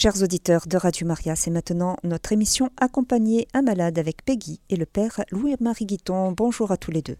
[0.00, 4.76] Chers auditeurs de Radio Maria, c'est maintenant notre émission Accompagner un malade avec Peggy et
[4.76, 6.30] le père Louis-Marie Guiton.
[6.30, 7.16] Bonjour à tous les deux.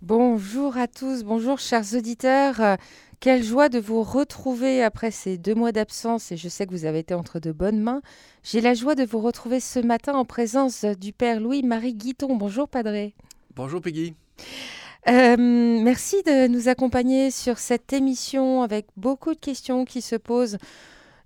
[0.00, 2.76] Bonjour à tous, bonjour chers auditeurs.
[3.18, 6.84] Quelle joie de vous retrouver après ces deux mois d'absence et je sais que vous
[6.84, 8.00] avez été entre de bonnes mains.
[8.44, 12.36] J'ai la joie de vous retrouver ce matin en présence du père Louis-Marie Guiton.
[12.36, 13.12] Bonjour Padré.
[13.56, 14.14] Bonjour Peggy.
[15.08, 20.58] Euh, merci de nous accompagner sur cette émission avec beaucoup de questions qui se posent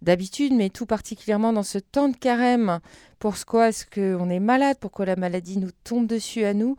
[0.05, 2.81] d'habitude, mais tout particulièrement dans ce temps de carême.
[3.19, 4.77] Pourquoi est-ce qu'on est malade?
[4.81, 6.77] Pourquoi la maladie nous tombe dessus à nous?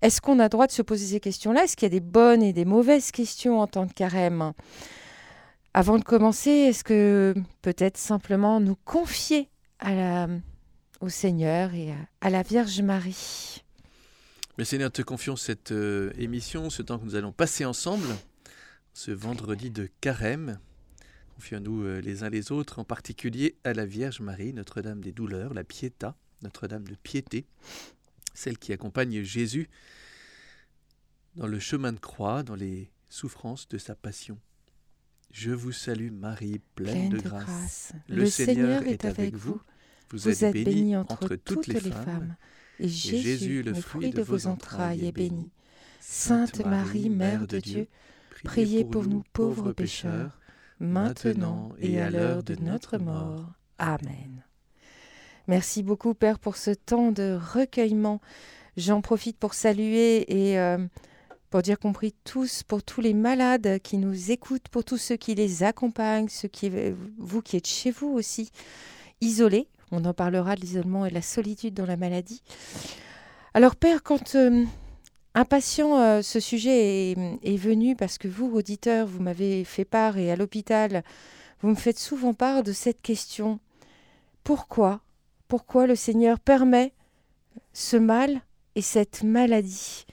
[0.00, 1.64] Est-ce qu'on a droit de se poser ces questions-là?
[1.64, 4.52] Est-ce qu'il y a des bonnes et des mauvaises questions en temps de carême?
[5.74, 9.48] Avant de commencer, est-ce que peut-être simplement nous confier
[9.80, 10.28] à la,
[11.00, 13.62] au Seigneur et à, la Vierge Marie?
[14.56, 18.08] Mais Seigneur, te confions cette euh, émission, ce temps que nous allons passer ensemble,
[18.92, 20.58] ce vendredi de carême.
[21.38, 25.54] Confions-nous euh, les uns les autres, en particulier à la Vierge Marie, Notre-Dame des douleurs,
[25.54, 27.46] la Pietà, Notre-Dame de piété,
[28.34, 29.68] celle qui accompagne Jésus
[31.36, 34.36] dans le chemin de croix, dans les souffrances de sa passion.
[35.30, 37.92] Je vous salue Marie, pleine, de, grâce.
[38.08, 39.60] Le, Seigneur est avec vous.
[40.10, 42.34] Vous, êtes, bénie entre toutes les femmes.
[42.80, 45.52] Et Jésus, le fruit de vos entrailles, est béni.
[46.00, 47.86] Sainte Marie, Mère de Dieu,
[48.42, 50.38] priez pour nous pauvres pécheurs
[50.80, 53.52] maintenant et à l'heure de notre mort.
[53.78, 54.44] Amen.
[55.46, 58.20] Merci beaucoup, Père, pour ce temps de recueillement.
[58.76, 60.78] J'en profite pour saluer et euh,
[61.50, 65.16] pour dire qu'on prie tous pour tous les malades qui nous écoutent, pour tous ceux
[65.16, 66.70] qui les accompagnent, ceux qui,
[67.16, 68.50] vous qui êtes chez vous aussi,
[69.20, 69.68] isolés.
[69.90, 72.42] On en parlera de l'isolement et de la solitude dans la maladie.
[73.54, 74.64] Alors, Père, quand euh,
[75.38, 80.32] Impatient, euh, ce sujet est, venu parce que vous, auditeurs, vous m'avez fait part et
[80.32, 81.04] à l'hôpital,
[81.60, 83.60] vous me faites souvent part de cette question.
[84.42, 85.00] Pourquoi
[85.46, 86.92] Pourquoi le Seigneur permet
[87.72, 88.40] ce mal
[88.74, 90.06] et cette maladie?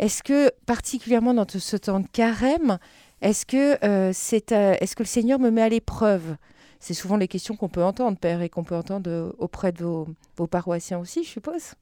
[0.00, 2.80] Est-ce que, particulièrement dans ce temps de carême,
[3.22, 6.34] est-ce que, euh, c'est, euh, que le Seigneur me met à l'épreuve?
[6.80, 10.08] C'est souvent les questions qu'on peut entendre, Père, et qu'on peut entendre auprès de vos,
[10.36, 11.74] vos paroissiens aussi, je suppose.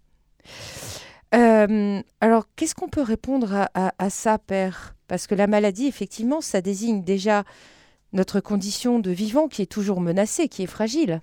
[1.35, 4.95] Euh, alors, qu'est-ce qu'on peut répondre à, ça, Père?
[5.09, 7.45] Parce que la maladie, effectivement, ça désigne déjà
[8.13, 11.21] notre condition de vivant qui est toujours menacée, qui est fragile.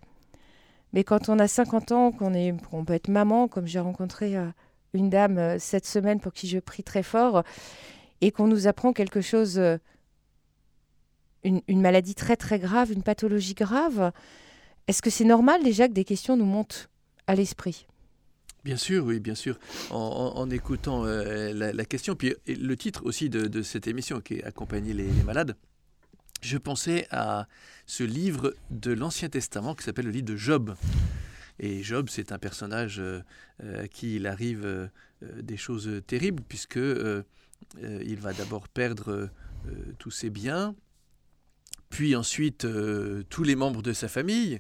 [0.92, 4.38] Mais quand on a 50 ans, qu'on est, on peut être maman, comme j'ai rencontré
[4.38, 4.48] euh,
[4.94, 7.44] une dame euh, cette semaine pour qui je prie très fort,
[8.22, 9.60] et qu'on nous apprend quelque chose,
[11.44, 14.14] une, une, maladie très très grave, une pathologie grave,
[14.88, 16.90] est-ce que c'est normal déjà que des questions nous montent
[17.28, 17.86] à l'esprit?
[18.64, 19.60] Bien sûr, oui, bien sûr.
[19.90, 24.94] En, écoutant euh, la, question, puis le titre aussi de, cette émission qui est Accompagner
[24.94, 25.58] les, malades,
[26.42, 27.48] je pensais à
[27.86, 30.76] ce livre de l'Ancien Testament qui s'appelle le livre de Job.
[31.60, 33.22] Et Job, c'est un personnage euh,
[33.60, 34.88] à qui il arrive euh,
[35.42, 36.80] des choses terribles, puisque
[37.82, 39.30] il va d'abord perdre
[39.98, 40.76] tous ses biens,
[41.90, 42.68] puis ensuite
[43.30, 44.60] tous les membres de sa famille,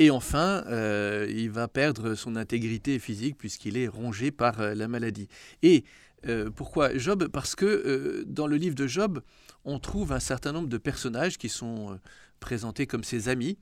[0.00, 4.88] et enfin, euh, il va perdre son intégrité physique puisqu'il est rongé par euh, la
[4.88, 5.28] maladie.
[5.62, 5.84] Et
[6.26, 7.28] euh, pourquoi Job?
[7.28, 9.20] Parce que dans le livre de Job,
[9.66, 12.00] on trouve un certain nombre de personnages qui sont
[12.40, 13.58] présentés comme ses amis,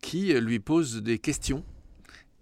[0.00, 1.64] qui lui posent des questions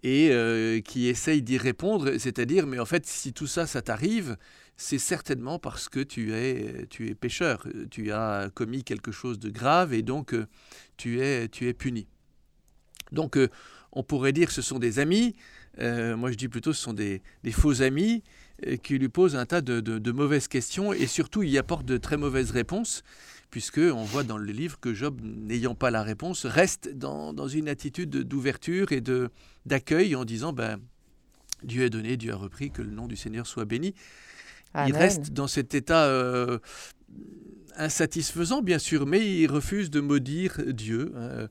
[0.02, 4.36] et qui essayent d'y répondre, c'est-à-dire, mais en fait, si tout ça, ça t'arrive,
[4.76, 9.48] c'est certainement parce que tu es, tu es pécheur, tu as commis quelque chose de
[9.48, 10.34] grave et donc
[10.98, 12.06] tu es, tu es puni.
[13.12, 13.48] Donc euh,
[13.92, 15.34] on pourrait dire que ce sont des amis,
[15.78, 18.22] euh, moi je dis plutôt que ce sont des, faux amis
[18.66, 22.16] euh, qui lui posent un tas de, mauvaises questions et surtout y apportent de très
[22.16, 23.02] mauvaises réponses,
[23.50, 27.68] puisque on voit dans le livre que Job, n'ayant pas la réponse, reste dans, une
[27.68, 29.02] attitude d'ouverture et
[29.66, 30.78] d'accueil en disant ben,
[31.64, 33.94] Dieu a donné, Dieu a repris, que le nom du Seigneur soit béni.
[34.86, 36.08] Il reste dans cet état
[37.76, 41.12] insatisfaisant, bien sûr, mais il refuse de maudire Dieu.
[41.16, 41.48] Hein.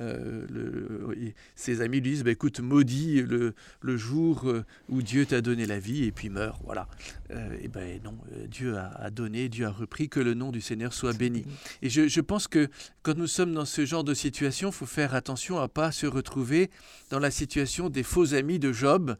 [0.00, 5.26] Euh, le, ses amis lui disent bah, écoute, maudit le, le jour euh, où Dieu
[5.26, 6.60] t'a donné la vie et puis meurt.
[6.64, 6.88] Voilà.
[7.30, 8.16] Euh, et ben non,
[8.48, 11.44] Dieu a, donné, Dieu a repris, que le nom du Seigneur soit béni.
[11.82, 12.68] Et je, je pense que
[13.02, 16.06] quand nous sommes dans ce genre de situation, il faut faire attention à pas se
[16.06, 16.70] retrouver
[17.10, 19.16] dans la situation des faux amis de Job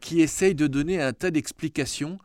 [0.00, 2.18] qui essayent de donner un tas d'explications.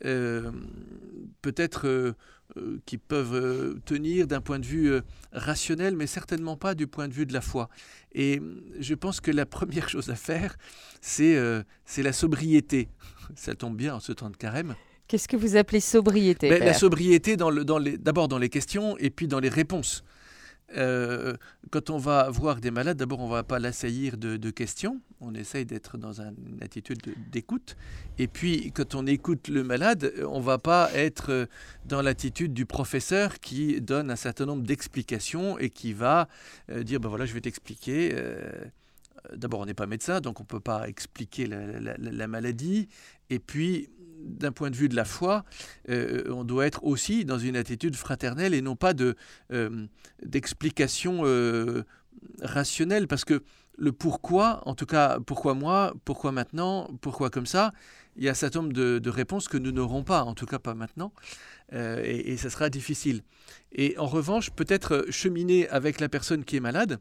[0.00, 2.14] peut-être
[2.58, 5.00] euh, qui peuvent euh, tenir d'un point de vue euh,
[5.32, 7.70] rationnel, mais certainement pas du point de vue de la foi.
[8.12, 8.40] Et
[8.78, 10.56] je pense que la première chose à faire,
[11.00, 11.64] c'est
[11.96, 12.88] la sobriété.
[13.34, 14.76] Ça tombe bien en ce temps de carême.
[15.08, 19.40] Qu'est-ce que vous appelez sobriété ben, La sobriété, d'abord dans, les questions et puis dans
[19.40, 20.04] les réponses.
[20.76, 21.34] Euh,
[21.70, 25.00] quand on va voir des malades, d'abord, on ne va pas l'assaillir de, questions.
[25.20, 26.98] On essaye d'être dans une attitude
[27.30, 27.76] d'écoute.
[28.18, 31.48] Et puis, quand on écoute le malade, on ne va pas être
[31.86, 36.28] dans l'attitude du professeur qui donne un certain nombre d'explications et qui va
[36.70, 38.10] euh, dire, ben voilà, je vais t'expliquer.
[38.14, 38.64] Euh,
[39.34, 42.88] d'abord, on n'est pas médecin, donc on ne peut pas expliquer la maladie.
[43.30, 43.88] Et puis,
[44.24, 45.44] d'un point de vue de la foi,
[45.88, 49.16] euh, on doit être aussi dans une attitude fraternelle et non pas de,
[49.52, 49.86] euh,
[50.22, 51.84] d'explication euh,
[52.40, 53.42] rationnelle, parce que
[53.76, 57.72] le pourquoi, en tout cas pourquoi moi, pourquoi maintenant, pourquoi comme ça,
[58.16, 60.74] il y a certain nombre de, réponses que nous n'aurons pas, en tout cas pas
[60.74, 61.12] maintenant,
[61.72, 63.22] et, ça sera difficile.
[63.72, 67.00] Et en revanche, peut-être cheminer avec la personne qui est malade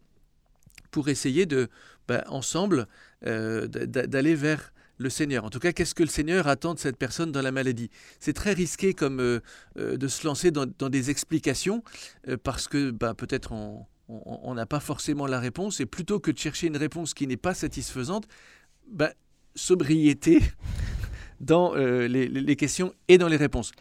[0.90, 1.70] pour essayer de,
[2.08, 2.88] ben, ensemble,
[3.22, 5.45] d'aller vers le Seigneur.
[5.45, 7.90] En tout cas, qu'est-ce que le Seigneur attend de cette personne dans la maladie?
[8.19, 9.40] C'est très risqué comme euh,
[9.78, 11.84] euh, de se lancer dans, des explications
[12.28, 13.51] euh, parce que bah, peut-être
[14.10, 17.38] on n'a pas forcément la réponse et plutôt que de chercher une réponse qui n'est
[17.38, 18.28] pas satisfaisante,
[18.92, 19.12] bah,
[19.56, 20.40] sobriété
[21.39, 23.72] dans les, questions et dans les réponses.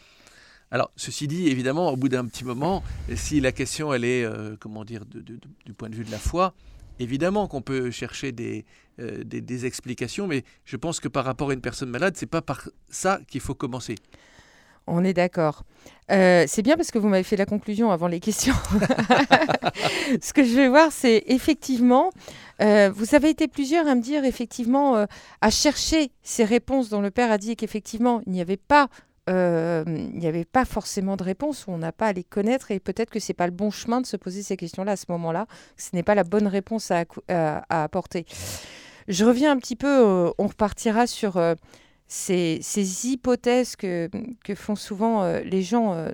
[0.71, 2.83] Alors, ceci dit, évidemment, au bout d'un petit moment,
[3.15, 4.27] si la question, elle est,
[4.59, 6.55] comment dire, du point de vue de la foi,
[6.99, 8.35] Évidemment qu'on peut chercher
[9.01, 12.27] euh, des, des, explications, mais je pense que par rapport à une personne malade, c'est
[12.27, 13.97] pas par ça qu'il faut commencer.
[14.87, 15.63] On est d'accord.
[16.11, 18.55] Euh, c'est bien parce que vous m'avez fait la conclusion avant les questions.
[20.21, 22.11] Ce que je vais voir, c'est effectivement,
[22.61, 25.07] euh, vous avez été plusieurs à me dire effectivement,
[25.41, 28.89] à chercher ces réponses dont le Père a dit qu'effectivement, il n'y avait pas
[29.31, 32.81] euh, il n'y avait pas forcément de réponse, on n'a pas à les connaître et
[32.81, 35.47] peut-être que c'est pas le bon chemin de se poser ces questions-là à ce moment-là.
[35.77, 37.05] Ce n'est pas la bonne réponse à,
[37.69, 38.27] apporter.
[39.09, 41.55] Je reviens un petit peu, euh, on repartira sur euh,
[42.09, 42.61] ces,
[43.05, 44.11] hypothèses que,
[44.45, 46.09] que, font souvent les gens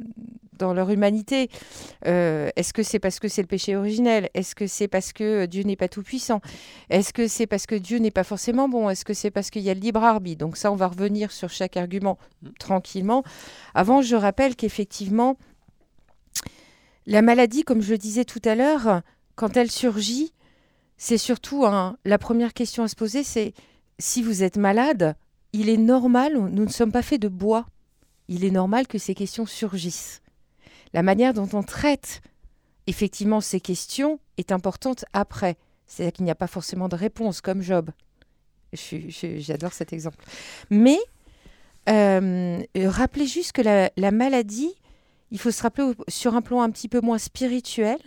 [0.59, 1.49] dans leur humanité.
[2.07, 4.29] Euh, est-ce que c'est parce que c'est le péché originel?
[4.35, 6.41] Est-ce que c'est parce que Dieu n'est pas tout-puissant?
[6.91, 8.91] Est-ce que c'est parce que Dieu n'est pas forcément bon?
[8.91, 11.33] Est-ce que c'est parce qu'il y a le libre arbitre Donc ça, on va revenir
[11.33, 12.49] sur chaque argument mm.
[12.59, 13.25] tranquillement.
[13.75, 15.37] Avant, je rappelle qu'effectivement,
[17.07, 19.03] la maladie, comme je le disais tout à l'heure,
[19.35, 20.35] quand elle surgit,
[20.99, 21.65] c'est surtout
[22.05, 23.55] la première question à se poser, c'est
[23.99, 25.17] si vous êtes malade,
[25.53, 27.67] il est normal, nous ne sommes pas faits de bois,
[28.29, 30.21] il est normal que ces questions surgissent
[30.93, 32.23] la manière dont on traite
[32.87, 35.57] effectivement ces questions est importante après.
[35.87, 37.91] C'est-à-dire qu'il n'y a pas forcément de réponse, comme Job.
[38.73, 40.25] J'adore cet exemple.
[40.71, 40.99] Mais
[41.89, 44.75] euh, rappelez juste que la, maladie,
[45.31, 47.99] il faut se rappeler sur un plan un petit peu moins spirituel,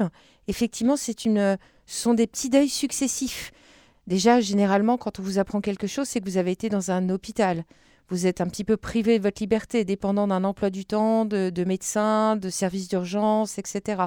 [0.48, 1.58] effectivement, c'est une,
[1.88, 3.52] ce sont des petits deuils successifs.
[4.08, 7.10] Déjà, généralement, quand on vous apprend quelque chose, c'est que vous avez été dans un
[7.10, 7.64] hôpital
[8.12, 11.50] vous êtes un petit peu privé de votre liberté, dépendant d'un emploi du temps, de,
[11.50, 14.04] de médecins, de services d'urgence, etc.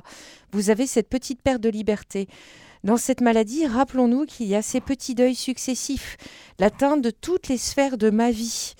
[0.53, 2.29] Vous avez cette petite perte de liberté.
[2.85, 6.19] Dans cette maladie, rappelons-nous qu'il y a ces petits deuils successifs,
[6.59, 8.75] l'atteinte de toutes les sphères de ma vie.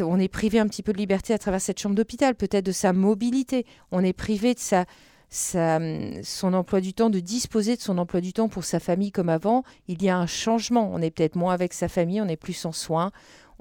[0.00, 2.72] On est privé un petit peu de liberté à travers cette chambre d'hôpital, peut-être de
[2.72, 3.66] sa mobilité.
[3.90, 4.86] On est privé de sa,
[5.28, 9.28] son emploi du temps, de disposer de son emploi du temps pour sa famille comme
[9.28, 9.64] avant.
[9.88, 10.90] Il y a un changement.
[10.92, 13.10] On est peut-être moins avec sa famille, on est plus en soins,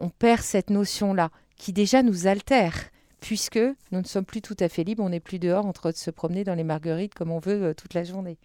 [0.01, 2.89] on perd cette notion-là qui déjà nous altère,
[3.19, 3.59] puisque
[3.91, 5.95] nous ne sommes plus tout à fait libres, on n'est plus dehors en train de
[5.95, 8.37] se promener dans les marguerites comme on veut euh, toute la journée.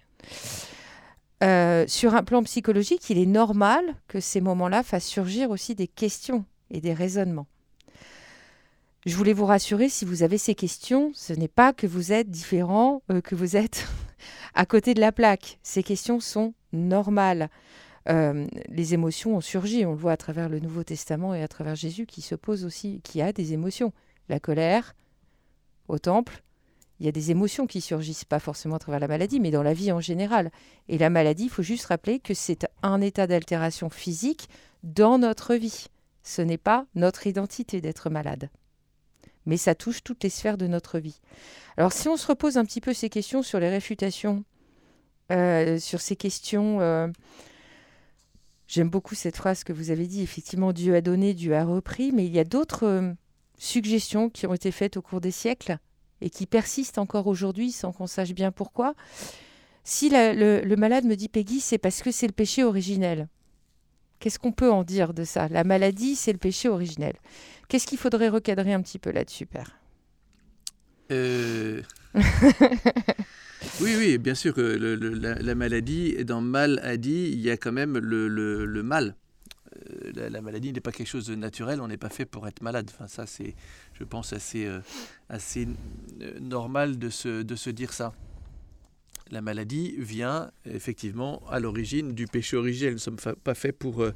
[1.43, 5.89] Euh, sur un plan psychologique, il est normal que ces moments-là fassent surgir aussi des
[5.89, 7.47] questions et des raisonnements.
[9.07, 12.29] Je voulais vous rassurer, si vous avez ces questions, ce n'est pas que vous êtes
[12.31, 13.87] différent, euh, que vous êtes
[14.55, 15.59] à côté de la plaque.
[15.63, 17.49] Ces questions sont normales.
[18.09, 19.85] Euh, les émotions ont surgi.
[19.85, 22.65] On le voit à travers le Nouveau Testament et à travers Jésus qui se pose
[22.65, 23.93] aussi, qui a des émotions.
[24.29, 24.95] La colère,
[25.89, 26.43] au temple,
[26.99, 29.63] il y a des émotions qui surgissent, pas forcément à travers la maladie, mais dans
[29.63, 30.51] la vie en général.
[30.89, 34.49] Et la maladie, il faut juste rappeler que c'est un état d'altération physique
[34.83, 35.87] dans notre vie.
[36.23, 38.51] Ce n'est pas notre identité d'être malade.
[39.45, 41.21] Mais ça touche toutes les sphères de notre vie.
[41.77, 44.43] Alors si on se repose un petit peu ces questions sur les réfutations,
[45.31, 47.09] euh, sur ces questions euh,
[48.69, 50.23] J'aime beaucoup cette phrase que vous avez dit.
[50.23, 53.13] Effectivement, Dieu a donné, Dieu a repris, mais il y a d'autres euh,
[53.59, 55.79] suggestions qui ont été faites au cours des siècles
[56.21, 58.95] et qui persistent encore aujourd'hui sans qu'on sache bien pourquoi.
[59.85, 63.29] Si le, malade me dit Peggy, c'est parce que c'est le péché originel.
[64.19, 65.47] Qu'est-ce qu'on peut en dire de ça?
[65.49, 67.15] La maladie, c'est le péché originel.
[67.69, 69.79] Qu'est-ce qu'il faudrait recadrer un petit peu là-dessus, Père?
[71.13, 71.83] Euh...
[73.81, 77.73] Oui, oui, bien sûr que la, maladie, dans mal a dit, il y a quand
[77.73, 79.17] même le, mal.
[79.91, 82.63] Euh, la, maladie n'est pas quelque chose de naturel, on n'est pas fait pour être
[82.63, 82.91] malade.
[83.07, 83.55] Ça, c'est,
[83.95, 84.81] je pense, assez, euh,
[85.29, 85.69] assez
[86.23, 88.15] euh, normal de se, de se dire ça.
[89.31, 92.93] La maladie vient effectivement à l'origine du péché originel.
[92.93, 94.07] Nous ne sommes pas faits pour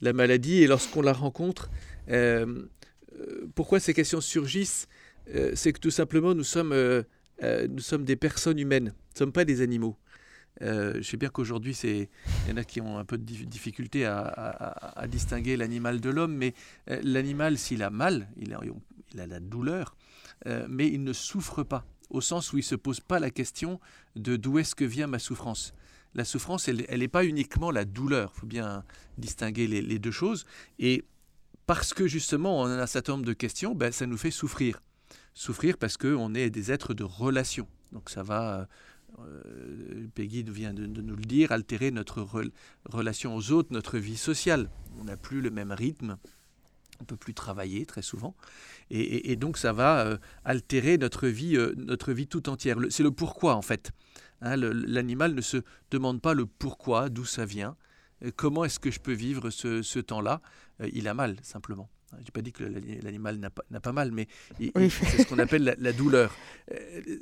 [0.00, 1.70] la maladie et lorsqu'on la rencontre,
[3.54, 4.88] pourquoi ces questions surgissent?
[5.54, 6.74] C'est que tout simplement nous sommes,
[7.42, 9.96] nous sommes des personnes humaines, nous ne sommes pas des animaux.
[10.60, 12.08] je sais bien qu'aujourd'hui, il
[12.48, 16.54] y en a qui ont un peu de difficulté à, distinguer l'animal de l'homme, mais
[16.86, 19.96] l'animal, s'il a mal, il a, il la douleur,
[20.68, 23.80] mais il ne souffre pas au sens où il ne se pose pas la question
[24.16, 25.72] de d'où est-ce que vient ma souffrance.
[26.14, 28.84] La souffrance, elle n'est pas uniquement la douleur, il faut bien
[29.16, 30.44] distinguer les, deux choses.
[30.80, 31.04] Et
[31.66, 34.82] parce que justement on a un certain nombre de questions, ben, ça nous fait souffrir.
[35.34, 37.66] Souffrir parce qu'on est des êtres de relation.
[37.92, 38.68] Donc ça va,
[39.18, 42.26] euh, Peggy vient de, nous le dire, altérer notre
[42.84, 44.70] relation aux autres, notre vie sociale.
[45.00, 46.16] On n'a plus le même rythme,
[47.00, 48.34] on peut plus travailler très souvent,
[48.90, 52.76] et, donc ça va euh, altérer notre vie, euh, notre vie tout entière.
[52.90, 53.90] C'est le pourquoi en fait.
[54.42, 55.58] Hein, l'animal ne se
[55.90, 57.76] demande pas le pourquoi, d'où ça vient,
[58.36, 60.40] comment est-ce que je peux vivre ce, temps-là?
[60.94, 61.90] il a mal simplement.
[62.18, 62.64] Je n'ai pas dit que
[63.02, 64.26] l'animal n'a pas, pas, mal, mais
[64.58, 66.34] c'est ce qu'on appelle la, douleur.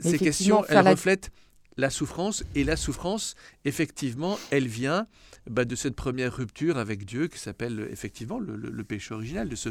[0.01, 1.31] Ces questions, elles reflètent
[1.79, 5.07] la souffrance, et la souffrance, effectivement, elle vient
[5.49, 9.71] bah, de cette première rupture avec Dieu qui s'appelle effectivement le, péché original, de ce,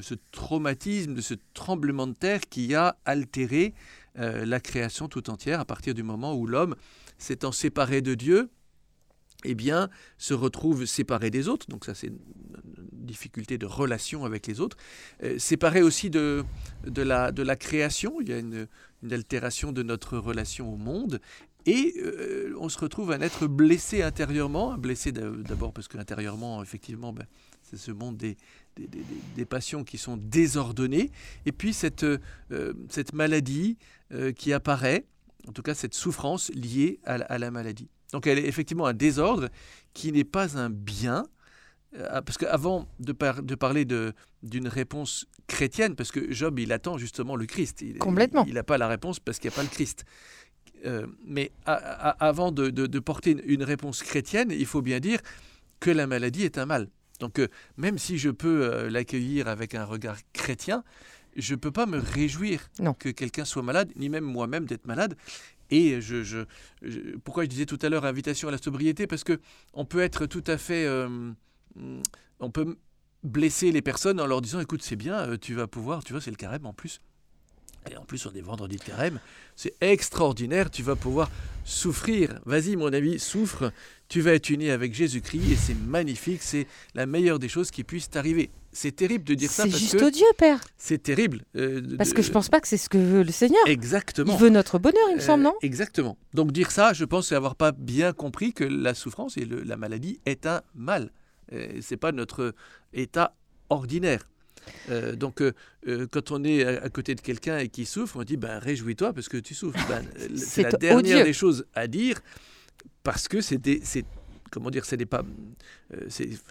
[0.00, 3.72] ce, traumatisme, de ce tremblement de terre qui a altéré
[4.18, 6.74] euh, la création tout entière à partir du moment où l'homme,
[7.18, 8.50] s'étant séparé de Dieu,
[9.44, 11.66] eh bien, se retrouve séparé des autres.
[11.68, 12.12] Donc ça, c'est
[13.04, 14.76] difficulté de relation avec les autres.
[15.22, 16.44] Euh, séparé aussi de,
[16.86, 18.20] de, la, de la création.
[18.20, 18.66] Il y a une,
[19.10, 21.20] altération de notre relation au monde.
[21.66, 27.12] Et euh, on se retrouve un être blessé intérieurement, blessé d'abord parce que intérieurement, effectivement,
[27.12, 27.26] ben,
[27.62, 28.36] c'est ce monde des,
[28.76, 28.88] des,
[29.34, 31.10] des, passions qui sont désordonnées,
[31.46, 32.18] et puis cette, euh,
[32.88, 33.78] cette maladie
[34.12, 35.06] euh, qui apparaît,
[35.48, 37.88] en tout cas cette souffrance liée à, la maladie.
[38.12, 39.48] Donc elle est effectivement un désordre
[39.94, 41.24] qui n'est pas un bien,
[42.24, 47.46] parce qu'avant de, de parler d'une réponse chrétienne, parce que Job, il attend justement le
[47.46, 47.82] Christ.
[47.82, 48.44] Il, Complètement.
[48.46, 50.04] Il n'a pas la réponse parce qu'il n'y a pas le Christ.
[50.86, 55.20] Euh, mais avant de, porter une, réponse chrétienne, il faut bien dire
[55.80, 56.88] que la maladie est un mal.
[57.20, 60.84] Donc euh, même si je peux euh, l'accueillir avec un regard chrétien,
[61.36, 62.60] je ne peux pas me réjouir
[62.98, 65.16] que quelqu'un soit malade, ni même moi-même d'être malade.
[65.70, 66.44] Et je, je,
[67.24, 69.06] pourquoi je disais tout à l'heure invitation à la sobriété?
[69.06, 69.40] Parce que
[69.72, 70.86] on peut être tout à fait,
[72.40, 72.76] on peut
[73.22, 76.30] blesser les personnes en leur disant écoute c'est bien, tu vas pouvoir, tu vois c'est
[76.30, 77.00] le carême en plus,
[77.90, 79.20] et en plus, on est vendredi de carême.
[79.56, 80.70] C'est extraordinaire.
[80.70, 81.30] Tu vas pouvoir
[81.64, 82.40] souffrir.
[82.46, 83.72] Vas-y, mon ami, souffre.
[84.08, 86.42] Tu vas être uni avec Jésus-Christ et c'est magnifique.
[86.42, 88.50] C'est la meilleure des choses qui puissent t'arriver.
[88.72, 89.64] C'est terrible de dire ça.
[89.64, 90.60] C'est juste odieux, Père.
[90.76, 91.42] C'est terrible.
[91.56, 93.62] Euh, parce que je pense pas que c'est ce que veut le Seigneur.
[93.66, 94.32] Exactement.
[94.34, 95.52] Il veut notre bonheur, il me semble, non?
[95.62, 96.16] euh, Exactement.
[96.32, 99.76] Donc dire ça, je pense, c'est avoir pas bien compris que la souffrance et la
[99.76, 101.10] maladie est un mal.
[101.52, 102.54] Euh, c'est pas notre
[102.92, 103.34] état
[103.70, 104.26] ordinaire.
[104.90, 105.52] Euh, donc, euh,
[105.88, 109.12] euh, quand on est à, côté de quelqu'un et qui souffre, on dit ben, réjouis-toi
[109.12, 109.78] parce que tu souffres.
[109.88, 110.04] Ben,
[110.36, 112.20] c'est la dernière des choses à dire
[113.02, 113.60] parce que c'est
[114.50, 115.22] comment dire, c'est pas,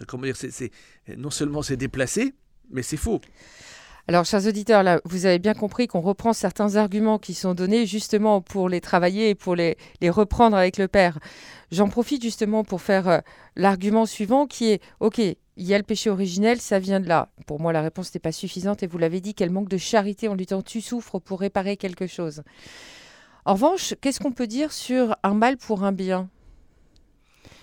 [0.06, 0.70] comment dire, c'est
[1.16, 2.34] non seulement c'est déplacé,
[2.70, 3.20] mais c'est faux.
[4.06, 8.42] Alors, chers auditeurs, vous avez bien compris qu'on reprend certains arguments qui sont donnés justement
[8.42, 11.18] pour les travailler et pour les, reprendre avec le Père.
[11.72, 13.22] J'en profite justement pour faire
[13.56, 17.30] l'argument suivant qui est, OK, il y a le péché originel, ça vient de là.
[17.46, 20.28] Pour moi, la réponse n'est pas suffisante et vous l'avez dit, qu'elle manque de charité
[20.28, 22.42] en lui disant tu souffres pour réparer quelque chose.
[23.46, 26.28] En revanche, qu'est-ce qu'on peut dire sur un mal pour un bien?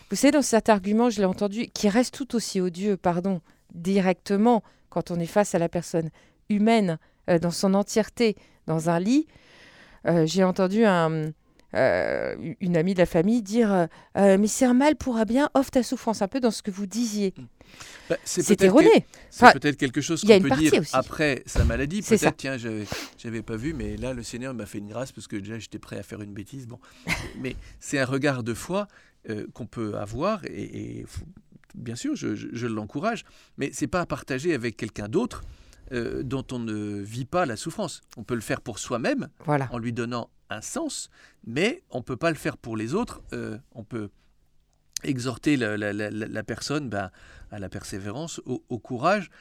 [0.10, 3.42] Vous savez, dans cet argument, je l'ai entendu, qui reste tout aussi odieux, pardon,
[3.76, 6.10] directement, quand on est face à la personne
[6.52, 8.36] humaine euh, dans son entièreté,
[8.68, 9.28] dans un lit.
[10.08, 11.32] Euh, j'ai entendu un,
[11.76, 15.72] euh, une amie de la famille dire Mais c'est un mal pour un bien, offre
[15.72, 17.34] ta souffrance, un peu dans ce que vous disiez.
[18.10, 19.06] Bah, c'est erroné.
[19.30, 22.02] C'est peut-être quelque chose qu'on peut dire après sa maladie.
[22.02, 25.36] Peut-être, tiens, j'avais pas vu, mais là, le Seigneur m'a fait une grâce parce que
[25.36, 26.68] déjà, j'étais prêt à faire une bêtise.
[26.68, 26.80] Bon.
[27.40, 28.88] mais c'est un regard de foi
[29.54, 31.06] qu'on peut avoir et,
[31.76, 33.24] bien sûr, je, je l'encourage,
[33.58, 35.44] mais c'est pas à partager avec quelqu'un d'autre.
[35.92, 38.02] Dont on ne vit pas la souffrance.
[38.16, 39.68] On peut le faire pour soi-même voilà.
[39.72, 41.10] en lui donnant un sens,
[41.46, 43.22] mais on ne peut pas le faire pour les autres.
[43.34, 44.10] Euh, on peut
[45.04, 47.10] exhorter la, personne ben,
[47.50, 49.32] à la persévérance, au, courage.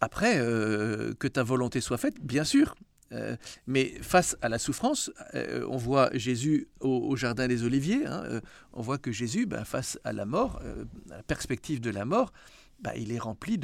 [0.00, 2.74] Après, euh, que ta volonté soit faite, bien sûr.
[3.12, 3.36] Euh,
[3.66, 8.40] mais face à la souffrance, on voit Jésus au, Jardin des Oliviers, hein,
[8.72, 10.60] on voit que Jésus, ben, face à la mort,
[11.10, 12.32] à la perspective de la mort,
[12.80, 13.60] ben, il est rempli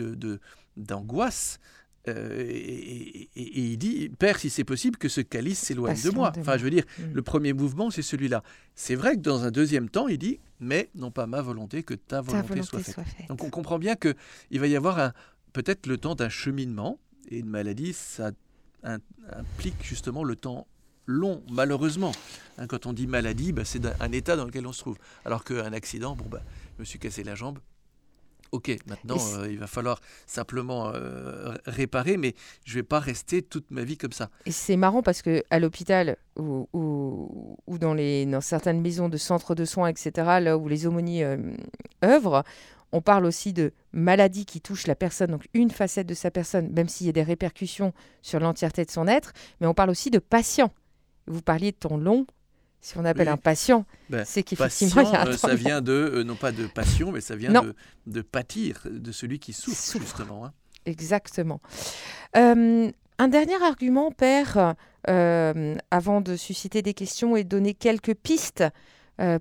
[0.76, 1.58] d'angoisse.
[2.06, 6.32] Euh, et, il dit, Père, si c'est possible, que ce calice s'éloigne de moi.
[6.38, 7.02] Enfin, je veux dire, mm.
[7.12, 8.42] le premier mouvement, c'est celui-là.
[8.74, 11.94] C'est vrai que dans un deuxième temps, il dit, mais non pas ma volonté, que
[11.94, 13.28] ta volonté, soit, faite.
[13.28, 15.12] Donc on comprend bien qu'il va y avoir
[15.52, 16.98] peut-être le temps d'un cheminement,
[17.30, 18.30] et une maladie, ça
[18.82, 20.66] implique justement le temps
[21.08, 22.12] long, malheureusement.
[22.58, 24.98] Hein, quand on dit maladie, bah, c'est un état dans lequel on se trouve.
[25.24, 26.42] Alors qu'un accident, bon, bah,
[26.76, 27.58] je me suis cassé la jambe,
[28.52, 33.42] Ok, maintenant euh, il va falloir simplement euh, réparer, mais je ne vais pas rester
[33.42, 34.30] toute ma vie comme ça.
[34.46, 39.16] Et c'est marrant parce que à l'hôpital ou, ou, dans, les, dans certaines maisons de
[39.16, 41.36] centres de soins, etc., là où les aumôniers euh,
[42.04, 42.44] œuvrent,
[42.92, 46.70] on parle aussi de maladies qui touchent la personne, donc une facette de sa personne,
[46.72, 50.10] même s'il y a des répercussions sur l'entièreté de son être, mais on parle aussi
[50.10, 50.72] de patients.
[51.26, 52.26] Vous parliez de ton long,
[52.80, 55.92] si on appelle un patient, ben, c'est qu'effectivement, il y a un ça vient de,
[55.92, 57.74] euh, non pas de passion, mais ça vient de,
[58.06, 60.44] de, pâtir, de celui qui souffre, justement.
[60.44, 60.52] Hein.
[60.86, 61.60] Exactement.
[62.36, 64.74] Euh, un dernier argument, Père,
[65.08, 68.64] euh, avant de susciter des questions et donner quelques pistes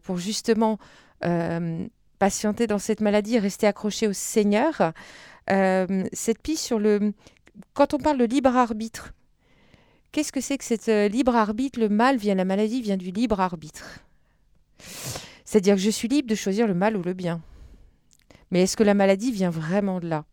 [0.02, 0.80] pour justement
[2.18, 4.94] patienter dans cette maladie et rester accroché au Seigneur.
[5.48, 7.14] cette piste sur le...
[7.76, 9.14] Quand on parle de libre arbitre,
[10.12, 11.80] Qu'est-ce que c'est que cette euh, libre arbitre?
[11.80, 14.00] Le mal vient, la maladie vient du libre arbitre.
[15.46, 17.42] C'est-à-dire que je suis libre de choisir le mal ou le bien.
[18.52, 20.26] Mais est-ce que la maladie vient vraiment de là?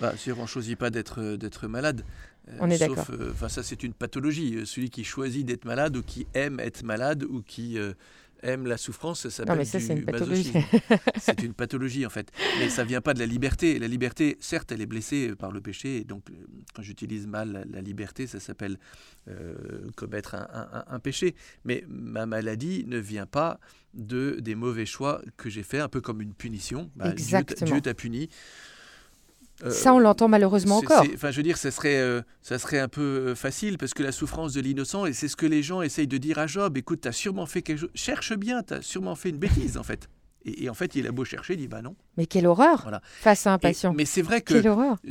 [0.00, 2.04] Bah, On ne choisit pas d'être, euh, d'être malade.
[2.48, 3.06] Euh, on est d'accord.
[3.30, 4.66] Enfin, ça, c'est une pathologie.
[4.66, 7.78] Celui qui choisit d'être malade ou qui aime être malade ou qui
[8.42, 10.60] aime la souffrance, ça s'appelle du masochisme.
[11.20, 12.30] c'est une pathologie en fait.
[12.58, 13.78] Mais ça vient pas de la liberté.
[13.78, 15.98] La liberté, certes, elle est blessée par le péché.
[15.98, 16.34] Et donc, euh,
[16.74, 18.78] quand j'utilise mal la, liberté, ça s'appelle
[19.28, 19.54] euh,
[19.96, 21.34] commettre un, péché.
[21.64, 23.60] Mais ma maladie ne vient pas
[23.94, 26.90] de des mauvais choix que j'ai faits, un peu comme une punition.
[26.96, 27.70] Bah, Exactement.
[27.70, 28.28] Dieu t'a puni.
[29.64, 31.04] Euh, ça, on l'entend malheureusement encore.
[31.14, 34.02] Enfin, je veux dire, ça serait, euh, ça serait un peu euh, facile parce que
[34.02, 36.76] la souffrance de l'innocent, et c'est ce que les gens essayent de dire à Job,
[36.76, 39.76] écoute, tu as sûrement fait quelque chose, cherche bien, tu as sûrement fait une bêtise
[39.76, 40.08] en fait.
[40.44, 41.96] Et, en fait, il a beau chercher, il dit bah non.
[42.16, 43.92] Mais quelle horreur face à un patient.
[43.92, 44.54] mais c'est vrai que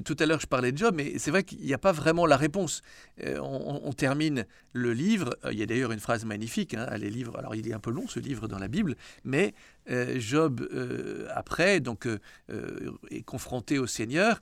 [0.02, 2.26] tout à l'heure je parlais de Job, mais c'est vrai qu'il n'y a pas vraiment
[2.26, 2.82] la réponse.
[3.24, 5.36] on, termine le livre.
[5.52, 6.74] Il y a d'ailleurs une phrase magnifique.
[6.74, 7.38] Hein, les livres.
[7.38, 9.54] Alors il est un peu long ce livre dans la Bible, mais
[10.18, 10.68] Job
[11.34, 12.08] après donc
[13.12, 14.39] est confronté au Seigneur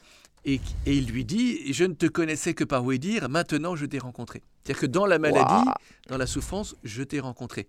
[0.47, 3.99] et, il lui dit, je ne te connaissais que par oui dire, maintenant je t'ai
[3.99, 4.43] rencontré.
[4.63, 5.69] C'est-à-dire que dans la maladie,
[6.07, 7.67] dans la souffrance, je t'ai rencontré.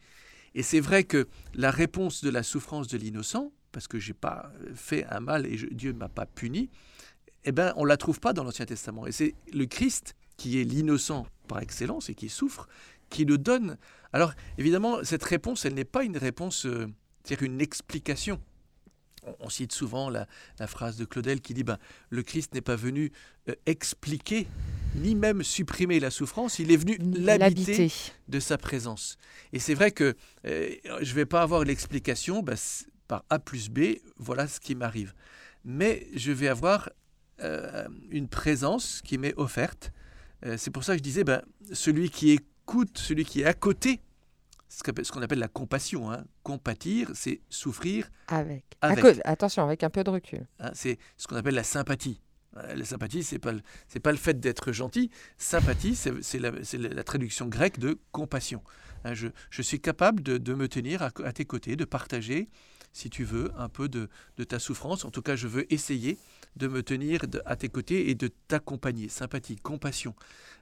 [0.54, 4.50] Et c'est vrai que la réponse de la souffrance de l'innocent, parce que j'ai pas
[4.74, 6.70] fait un mal et Dieu ne m'a pas puni,
[7.44, 9.06] eh ben, on ne la trouve pas dans l'Ancien Testament.
[9.06, 12.68] Et c'est le Christ qui est l'innocent par excellence et qui souffre,
[13.10, 13.78] qui le donne.
[14.12, 16.86] Alors évidemment, cette réponse, elle n'est pas une réponse, euh,
[17.24, 18.40] c'est-à-dire une explication
[19.40, 20.26] on, cite souvent la,
[20.66, 21.78] phrase de Claudel qui dit ben,
[22.10, 23.12] Le Christ n'est pas venu
[23.48, 24.46] euh, expliquer
[24.94, 27.90] ni même supprimer la souffrance, il est venu l'habiter
[28.28, 29.16] de sa présence.
[29.52, 30.14] Et c'est vrai que
[30.46, 30.70] euh,
[31.00, 32.56] je ne vais pas avoir l'explication ben,
[33.06, 35.14] par A plus B, voilà ce qui m'arrive.
[35.64, 36.90] Mais je vais avoir
[37.40, 39.92] euh, une présence qui m'est offerte.
[40.56, 44.00] c'est pour ça que je disais, ben, celui qui écoute, celui qui est à côté
[44.68, 46.10] ce qu'on appelle la compassion.
[46.10, 46.24] Hein.
[46.42, 48.64] Compatir, c'est souffrir avec.
[49.24, 50.46] attention, avec un peu de recul.
[50.60, 52.20] Hein, c'est ce qu'on appelle la sympathie.
[52.56, 53.52] Euh, la sympathie, c'est pas
[53.88, 55.10] c'est pas le fait d'être gentil.
[55.36, 58.62] Sympathie, c'est la, la, traduction grecque de compassion.
[59.04, 62.48] Hein, je, je, suis capable de, de me tenir à, tes côtés, de partager,
[62.92, 65.04] si tu veux, un peu de, de, ta souffrance.
[65.04, 66.18] En tout cas, je veux essayer
[66.56, 69.08] de me tenir à tes côtés et de t'accompagner.
[69.08, 70.14] Sympathie, compassion.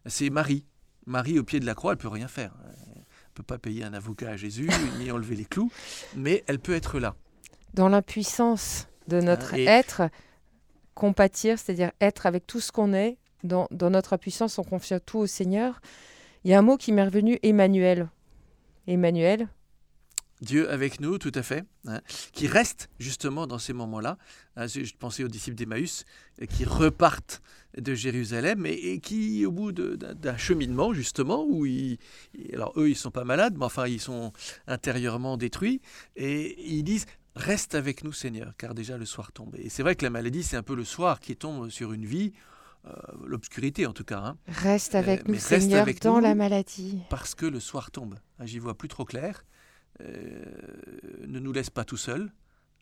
[0.06, 0.64] C'est Marie.
[1.06, 2.52] Marie, au pied de la croix, elle peut rien faire
[3.36, 4.68] peut pas payer un avocat à Jésus
[4.98, 5.70] ni enlever les clous,
[6.16, 7.14] mais elle peut être là.
[7.74, 10.08] Dans l'impuissance de notre être,
[10.96, 15.18] compatir, c'est-à-dire être avec tout ce qu'on est, dans, dans, notre impuissance, on confie tout
[15.18, 15.80] au Seigneur.
[16.42, 18.08] Il y a un mot qui m'est revenu, Emmanuel.
[18.88, 19.48] Emmanuel,
[20.42, 22.00] Dieu avec nous, tout à fait, hein,
[22.32, 24.18] qui reste justement dans ces moments-là.
[24.56, 26.04] Hein, je pensais aux disciples d'Emmaüs
[26.50, 27.40] qui repartent
[27.78, 31.98] de Jérusalem et, qui, au bout d'un cheminement justement, où ils,
[32.52, 34.32] alors eux ils sont pas malades, mais enfin ils sont
[34.66, 35.80] intérieurement détruits,
[36.16, 37.06] et ils disent
[37.36, 39.54] reste avec nous Seigneur, car déjà le soir tombe.
[39.56, 42.04] Et c'est vrai que la maladie c'est un peu le soir qui tombe sur une
[42.04, 42.32] vie.
[42.86, 42.92] Euh,
[43.26, 44.18] l'obscurité en tout cas.
[44.18, 44.36] Hein.
[44.46, 47.00] Reste avec euh, nous, Seigneur, dans la maladie.
[47.10, 48.16] Parce que le soir tombe.
[48.44, 49.44] J'y vois plus trop clair.
[50.00, 50.44] Euh,
[51.26, 52.30] ne nous laisse pas tout seuls.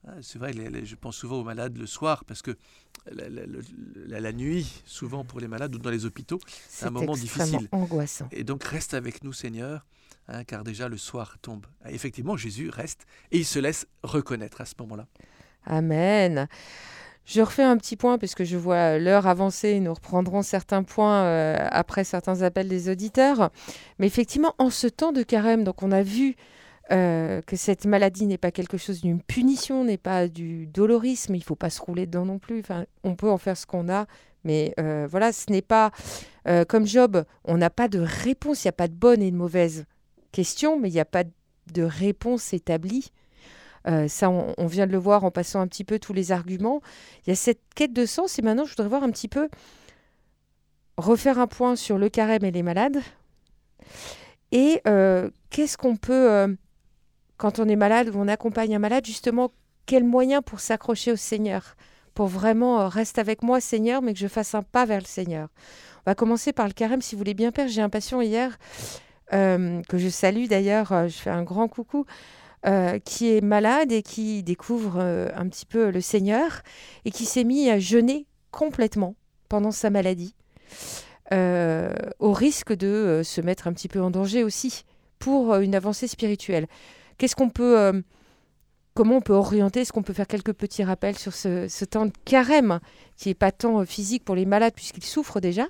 [0.07, 2.59] Ah, c'est vrai, je pense souvent aux malades le soir parce que
[3.07, 6.39] la, nuit, souvent pour les malades ou dans les hôpitaux,
[6.69, 7.69] c'est un moment difficile.
[7.73, 8.29] angoissant.
[8.31, 9.87] Et donc reste avec nous, Seigneur,
[10.29, 11.67] hein, car déjà le soir tombe.
[11.87, 15.07] Effectivement, Jésus reste et il se laisse reconnaître à ce moment-là.
[15.67, 16.49] Amen.
[17.27, 19.81] Je refais un petit point puisque je vois l'heure avancer.
[19.81, 23.51] Nous reprendrons certains points euh, après certains appels des auditeurs.
[23.99, 26.37] Mais effectivement, en ce temps de carême, donc on a vu
[26.93, 31.35] euh, que cette maladie n'est pas quelque chose d'une punition, n'est pas du dolorisme.
[31.35, 32.61] Il ne faut pas se rouler dedans non plus.
[32.61, 34.05] Enfin, on peut en faire ce qu'on a,
[34.45, 35.93] mais euh, voilà, ce n'est pas
[36.69, 37.25] comme Job.
[37.47, 38.65] On n'a pas de réponse.
[38.65, 39.87] Il n'y a pas de bonne et de mauvaise
[40.35, 41.25] question, mais il n'y a pas
[41.73, 43.13] de réponse établie.
[43.87, 46.81] Euh, ça, on, vient de le voir en passant un petit peu tous les arguments.
[47.25, 49.49] Il y a cette quête de sens et maintenant, je voudrais voir un petit peu
[50.97, 53.01] refaire un point sur le carême et les malades.
[54.53, 56.49] Et euh, qu'est-ce qu'on peut, euh,
[57.37, 59.53] quand on est malade ou on accompagne un malade, justement,
[59.87, 61.77] quel moyen pour s'accrocher au Seigneur
[62.15, 65.49] Pour vraiment rester avec moi, Seigneur, mais que je fasse un pas vers le Seigneur?
[66.07, 67.69] On va commencer par le carême, si vous voulez bien, Père.
[67.69, 68.57] J'ai un patient hier,
[69.31, 72.07] que je salue d'ailleurs, je fais un grand coucou.
[72.67, 76.63] Euh, qui est malade et qui découvre euh, un petit peu le Seigneur
[77.05, 79.17] et qui s'est mis à jeûner complètement
[79.51, 80.35] pendant sa maladie,
[81.33, 84.87] euh, au risque de se mettre un petit peu en danger aussi
[85.19, 86.67] pour une avancée spirituelle.
[87.19, 88.03] Qu'est-ce qu'on peut,
[88.95, 92.07] comment on peut orienter Est-ce qu'on peut faire quelques petits rappels sur ce, ce temps
[92.07, 92.81] de carême
[93.19, 95.67] qui n'est pas tant physique pour les malades puisqu'ils souffrent déjà,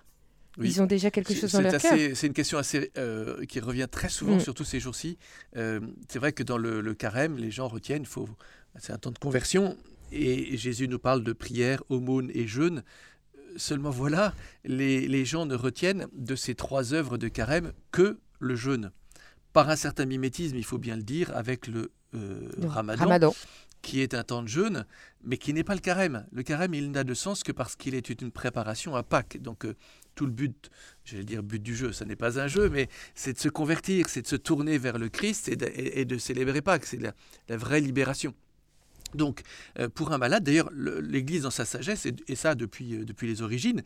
[0.62, 1.96] ils ont déjà quelque chose dans leur cœur.
[2.14, 4.40] C'est une question assez, euh, qui revient très souvent, mm.
[4.40, 5.18] surtout ces jours-ci.
[5.56, 8.28] Euh, c'est vrai que dans le, carême, les gens retiennent, faut,
[8.78, 9.76] c'est un temps de conversion,
[10.12, 12.82] et Jésus nous parle de prière, aumône et jeûne.
[13.56, 18.56] Seulement voilà, les, les gens ne retiennent de ces trois œuvres de carême que le
[18.56, 18.90] jeûne.
[19.52, 23.34] Par un certain mimétisme, il faut bien le dire, avec le, euh, ramadan,
[23.82, 24.86] qui est un temps de jeûne,
[25.22, 26.26] mais qui n'est pas le carême.
[26.32, 29.40] Le carême, il n'a de sens que parce qu'il est une préparation à Pâques.
[29.40, 29.74] Donc euh,
[30.14, 30.70] tout le but,
[31.04, 34.08] j'allais dire but du jeu, ça n'est pas un jeu, mais c'est de se convertir,
[34.08, 36.86] c'est de se tourner vers le Christ et de, célébrer Pâques.
[36.86, 38.34] C'est la, vraie libération.
[39.14, 39.42] Donc,
[39.78, 43.42] euh, pour un malade, d'ailleurs, l'Église dans sa sagesse, et, ça depuis, euh, depuis les
[43.42, 43.82] origines,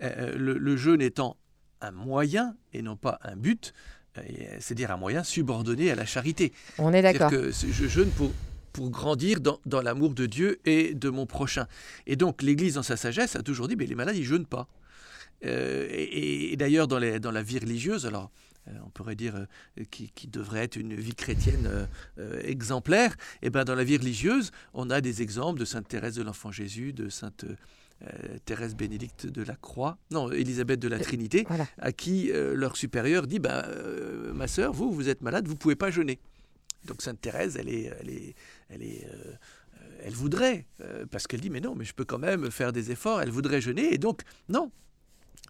[0.00, 1.36] le, jeûne étant
[1.80, 3.72] un moyen et non pas un but,
[4.58, 6.52] c'est-à-dire un moyen subordonné à la charité.
[6.78, 7.30] On est d'accord.
[7.30, 8.32] que je jeûne pour
[8.72, 11.66] pour grandir dans, l'amour de Dieu et de mon prochain.
[12.06, 14.68] Et donc l'Église, dans sa sagesse, a toujours dit, mais les malades, ils jeûnent pas.
[15.44, 18.30] Euh, et, d'ailleurs, dans, dans, la vie religieuse, alors
[18.68, 21.88] euh, on pourrait dire euh, qui, devrait être une vie chrétienne
[22.44, 26.14] exemplaire, et eh ben dans la vie religieuse, on a des exemples de Sainte Thérèse
[26.14, 27.44] de l'Enfant Jésus, de Sainte
[28.44, 31.46] Thérèse Bénédicte de la Croix, non, Élisabeth de la Trinité,
[31.78, 33.66] à qui leur supérieur dit, bah,
[34.32, 36.18] ma sœur, vous, vous êtes malade, vous pouvez pas jeûner.
[36.84, 38.34] Donc Sainte Thérèse, elle est, elle est,
[38.68, 39.32] elle est, euh,
[40.04, 42.90] elle voudrait, euh, parce qu'elle dit mais non, mais je peux quand même faire des
[42.90, 43.22] efforts.
[43.22, 44.70] Elle voudrait jeûner et donc non.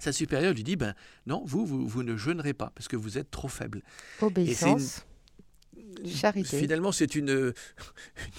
[0.03, 3.19] Sa supérieure lui dit ben non, vous, vous, vous ne jeûnerez pas parce que vous
[3.19, 3.83] êtes trop faible.
[4.21, 5.07] Obéissance.
[6.45, 7.53] Finalement, c'est une,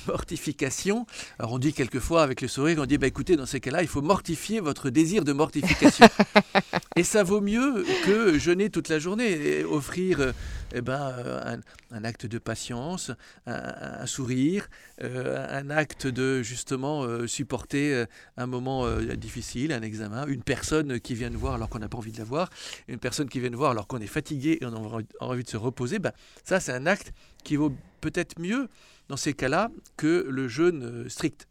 [0.08, 1.06] mortification.
[1.40, 3.88] Alors, on dit quelquefois avec le sourire, on dit bah, écoutez, dans ces cas-là, il
[3.88, 6.08] faut mortifier votre désir de mortification.
[6.96, 10.34] et ça vaut mieux que jeûner toute la journée et offrir
[10.76, 11.62] eh ben,
[11.92, 13.12] un, acte de patience,
[13.46, 14.68] un, sourire,
[15.02, 18.06] euh, un acte de justement euh, supporter euh,
[18.38, 21.98] un moment difficile, un examen, une personne qui vient nous voir alors qu'on n'a pas
[21.98, 22.50] envie de la voir,
[22.88, 25.50] une personne qui vient nous voir alors qu'on est fatigué et on a envie de
[25.50, 26.00] se reposer.
[26.00, 26.12] Ben,
[26.44, 28.68] ça, c'est un acte qui vaut peut-être mieux
[29.10, 31.48] dans ces cas-là que le jeûne euh, strict.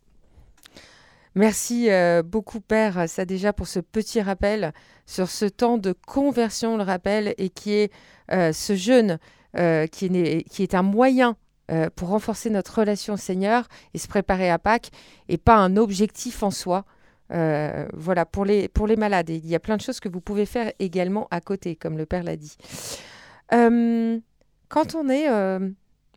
[1.35, 4.72] Merci euh, beaucoup, Père, ça déjà pour ce petit rappel
[5.07, 7.92] sur ce temps de conversion, le rappel, et qui est
[8.33, 9.18] euh, ce jeûne
[9.55, 11.37] qui, est, un moyen
[11.94, 14.88] pour renforcer notre relation au Seigneur et se préparer à Pâques,
[15.28, 16.87] et pas un objectif en soi.
[17.28, 19.28] voilà, pour les, pour les malades.
[19.28, 22.07] il y a plein de choses que vous pouvez faire également à côté, comme le
[22.07, 22.57] Père l'a dit.
[23.50, 25.28] quand on est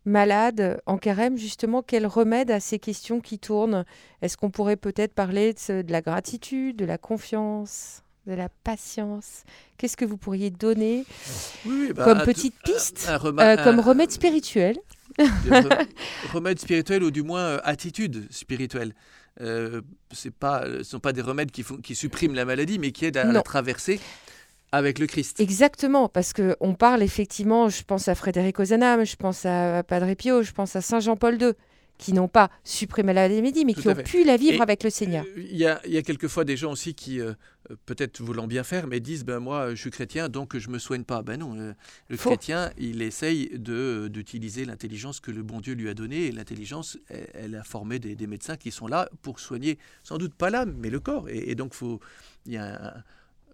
[0.06, 3.84] malade en carême, justement, quel remède à ces questions qui tournent?
[4.22, 9.44] Est-ce qu'on pourrait peut-être parler de, la gratitude, de la confiance de la patience?
[9.76, 11.04] Qu'est-ce que vous pourriez donner
[11.94, 14.76] bah, comme petite piste, euh, comme remède spirituel?
[16.32, 18.94] Remède spirituel ou du moins euh, attitude spirituelle.
[19.40, 19.80] Euh,
[20.38, 23.06] pas, ce ne sont pas des remèdes qui, font, qui suppriment la maladie, mais qui
[23.06, 23.98] aident à la traverser
[24.72, 25.40] avec le Christ.
[25.40, 30.42] Exactement, parce qu'on parle effectivement, je pense à Frédéric Ozanam, je pense à Padre Pio,
[30.42, 31.52] je pense à Saint Jean-Paul II,
[31.98, 35.24] qui n'ont pas supprimé la maladie, mais qui ont pu la vivre avec le Seigneur.
[35.24, 37.32] Euh, il y, a, y a quelquefois des gens aussi qui, euh,
[37.86, 41.04] peut-être voulant bien faire, mais disent ben moi je suis chrétien donc je me soigne
[41.04, 41.22] pas.
[41.22, 41.72] Ben non, euh,
[42.08, 46.32] le chrétien il essaye de d'utiliser l'intelligence que le bon Dieu lui a donnée et
[46.32, 46.98] l'intelligence
[47.34, 50.90] elle, a formé des, médecins qui sont là pour soigner sans doute pas l'âme mais
[50.90, 51.74] le corps et, et donc
[52.44, 53.04] il y a un,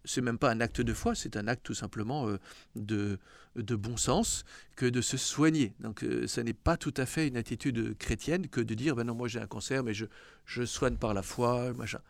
[0.04, 2.28] c'est même pas un acte de foi, c'est un acte tout simplement
[2.76, 3.18] de,
[3.56, 4.44] de bon sens
[4.76, 5.74] que de se soigner.
[5.80, 9.14] Donc ce n'est pas tout à fait une attitude chrétienne que de dire ben non
[9.14, 10.06] moi j'ai un cancer mais je,
[10.44, 12.00] je soigne par la foi machin.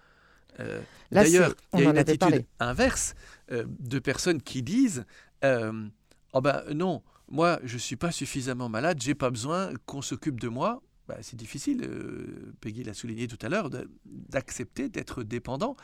[1.11, 3.15] D'ailleurs, il y a une attitude inverse
[3.51, 5.05] de personnes qui disent
[5.43, 10.49] oh ben non moi je suis pas suffisamment malade, j'ai pas besoin qu'on s'occupe de
[10.49, 13.71] moi bah, c'est difficile, euh, Peggy l'a souligné tout à l'heure,
[14.05, 15.77] d'accepter d'être dépendant.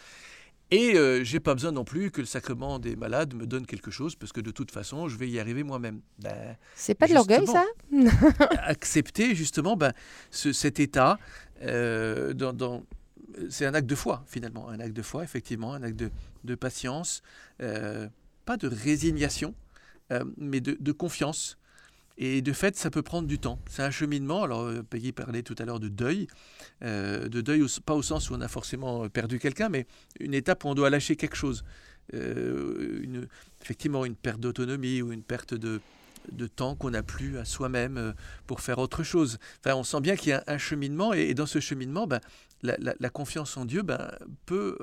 [0.71, 3.91] Et euh, j'ai pas besoin non plus que le sacrement des malades me donne quelque
[3.91, 6.01] chose, parce que de toute façon, je vais y arriver moi-même.
[6.19, 7.65] Ben, c'est pas de l'orgueil, ça
[8.63, 9.93] Accepter justement ben,
[10.31, 11.19] ce, cet état,
[11.63, 12.83] euh, dans,
[13.49, 16.11] c'est un acte de foi finalement, un acte de foi, effectivement, un acte de,
[16.45, 17.23] de patience,
[17.59, 19.55] pas de résignation,
[20.37, 21.58] mais de, de confiance
[22.21, 23.61] et de fait, ça peut prendre du temps.
[23.71, 24.43] C'est un cheminement.
[24.43, 26.27] Alors, euh, Peggy parlait tout à l'heure de deuil.
[26.83, 29.87] Euh, de deuil, pas au sens où on a forcément perdu quelqu'un, mais
[30.19, 31.65] une étape où on doit lâcher quelque chose.
[32.15, 33.25] Euh,
[33.63, 35.81] effectivement, une perte d'autonomie ou une perte de,
[36.33, 38.15] de temps qu'on n'a plus à soi-même
[38.49, 39.39] pour faire autre chose.
[39.65, 42.21] Enfin, on sent bien qu'il y a un cheminement, et, dans ce cheminement, ben,
[42.63, 44.11] la, confiance en Dieu ben,
[44.47, 44.77] peut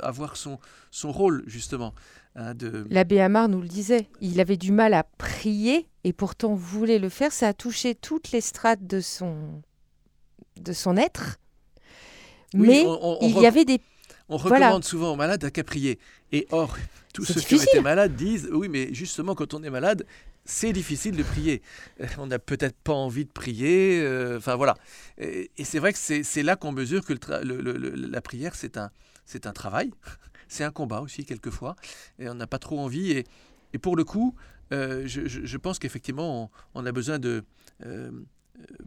[0.00, 0.58] avoir son,
[0.90, 1.94] son rôle, justement.
[2.36, 2.54] Hein,
[2.90, 7.08] L'abbé Amar nous le disait, il avait du mal à prier et pourtant voulait le
[7.08, 7.32] faire.
[7.32, 9.62] Ça a touché toutes les strates de son,
[10.60, 11.38] de son être.
[12.54, 12.86] Mais
[13.20, 13.80] il y avait des...
[14.28, 15.98] On recommande souvent aux malades qu'à prier.
[16.32, 16.76] Et or,
[17.12, 20.06] tous ceux qui ont été malades disent, oui, mais justement, quand on est malade,
[20.44, 21.62] c'est difficile de prier.
[22.00, 24.00] Euh, on n'a peut-être pas envie de prier.
[24.00, 24.76] Euh, enfin voilà.
[25.18, 28.90] Et, c'est vrai que c'est là qu'on mesure que la prière, c'est un,
[29.44, 29.90] un travail
[30.48, 31.74] c'est un combat aussi quelquefois,
[32.18, 33.12] et on n'a pas trop envie.
[33.12, 33.24] Et,
[33.72, 34.34] et pour le coup,
[34.72, 37.44] euh, je, je, pense qu'effectivement, on, a besoin de...
[37.84, 38.10] Euh,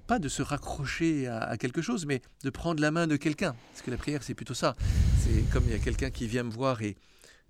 [0.07, 3.55] pas de se raccrocher à, quelque chose, mais de prendre la main de quelqu'un.
[3.71, 4.75] Parce que la prière, c'est plutôt ça.
[5.19, 6.95] C'est comme il y a quelqu'un qui vient me voir et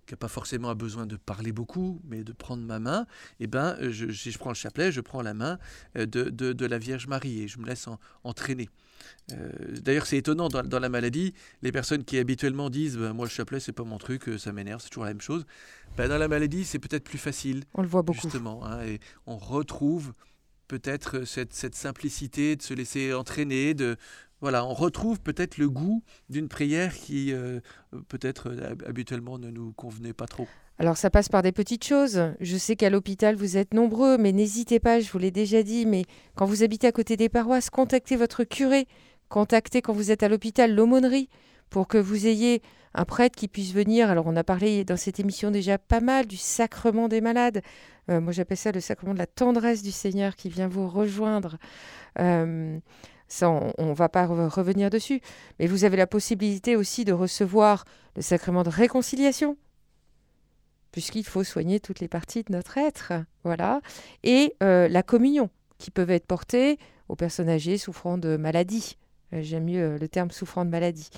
[0.06, 3.06] qui n'a pas forcément besoin de parler beaucoup, mais de prendre ma main,
[3.40, 5.60] et eh ben, je, si je prends le chapelet, je prends la main
[5.98, 7.88] euh, de, de, de la Vierge Marie et je me laisse
[8.24, 8.70] entraîner.
[9.34, 9.52] Euh,
[9.82, 13.60] d'ailleurs, c'est étonnant dans, la maladie, les personnes qui habituellement disent bah, Moi, le chapelet,
[13.60, 15.46] c'est pas mon truc, euh, ça m'énerve, c'est toujours la même chose.
[15.98, 17.64] Bah, dans la maladie, c'est peut-être plus facile.
[17.74, 18.22] On le voit beaucoup.
[18.22, 18.66] Justement.
[18.66, 20.14] Hein, et on retrouve
[20.68, 23.98] peut-être cette, simplicité de se laisser entraîner, de.
[24.40, 27.60] Voilà, on retrouve peut-être le goût d'une prière qui, euh,
[28.08, 30.48] peut-être habituellement, ne nous convenait pas trop.
[30.80, 32.22] Alors ça passe par des petites choses.
[32.40, 35.88] Je sais qu'à l'hôpital, vous êtes nombreux, mais n'hésitez pas, je vous l'ai déjà dit,
[35.88, 36.04] mais
[36.36, 38.88] quand vous habitez à côté des paroisses, contactez votre curé,
[39.28, 41.30] contactez quand vous êtes à l'hôpital l'aumônerie
[41.72, 42.62] pour que vous ayez
[42.94, 44.10] un prêtre qui puisse venir.
[44.10, 47.62] Alors on a parlé dans cette émission déjà pas mal du sacrement des malades.
[48.10, 51.58] Euh, moi j'appelle ça le sacrement de la tendresse du Seigneur qui vient vous rejoindre.
[52.20, 52.80] Euh,
[53.28, 55.22] ça, on ne va pas revenir dessus.
[55.60, 57.84] Mais vous avez la possibilité aussi de recevoir
[58.16, 59.58] le sacrement de réconciliation
[60.92, 63.14] puisqu'il faut soigner toutes les parties de notre être.
[63.44, 63.82] Voilà.
[64.24, 68.98] Et euh, la communion, qui peuvent être portées aux personnes âgées souffrant de maladie.
[69.34, 71.10] Euh, j'aime mieux le terme souffrant de maladie.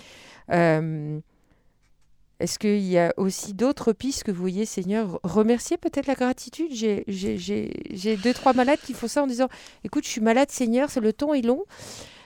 [2.40, 6.72] Est-ce qu'il y a aussi d'autres pistes que vous voyez, Seigneur Remercier peut-être la gratitude?
[6.72, 9.50] J'ai deux, trois malades qui font ça en disant
[9.84, 11.64] Écoute, je suis malade, Seigneur, c'est le temps est long.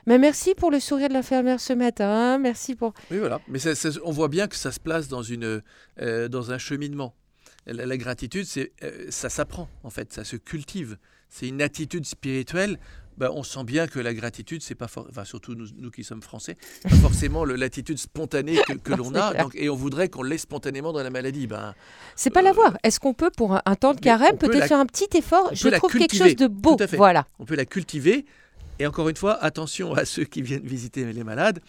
[0.05, 2.37] Mais merci pour le sourire de l'infirmière ce matin.
[2.37, 2.93] Merci pour.
[3.09, 3.39] Oui, voilà.
[3.47, 3.59] Mais
[4.03, 5.61] on voit bien que ça se place dans, une,
[5.97, 7.15] dans un cheminement.
[7.65, 10.97] La, gratitude, c'est, euh, ça s'apprend, en fait, ça se cultive.
[11.29, 12.77] C'est une attitude spirituelle.
[13.17, 16.57] Ben, on sent bien que la gratitude, c'est pas enfin, surtout nous, qui sommes français,
[16.83, 21.09] pas forcément l'attitude spontanée que, l'on a, et on voudrait qu'on l'ait spontanément dans la
[21.09, 21.47] maladie.
[21.47, 21.75] Ben,
[22.15, 22.77] c'est pas l'avoir.
[22.83, 25.49] Est-ce qu'on peut, pour un, temps de carême, peut-être faire un petit effort?
[25.53, 26.77] Je trouve quelque chose de beau.
[26.93, 27.27] Voilà.
[27.39, 28.25] On peut la cultiver.
[28.79, 31.59] Et encore une fois, attention à ceux qui viennent visiter les malades.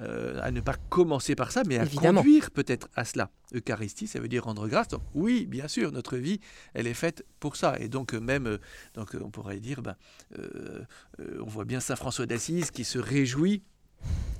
[0.00, 3.30] Euh, à ne pas commencer par ça, mais à conduire peut-être à cela.
[3.54, 4.88] Eucharistie, ça veut dire rendre grâce.
[4.88, 6.40] Donc oui, bien sûr, notre vie,
[6.72, 7.78] elle est faite pour ça.
[7.78, 8.58] Et donc même, euh,
[8.94, 9.94] donc on pourrait dire, ben,
[10.36, 10.82] euh,
[11.40, 13.62] on voit bien Saint François d'Assise qui se réjouit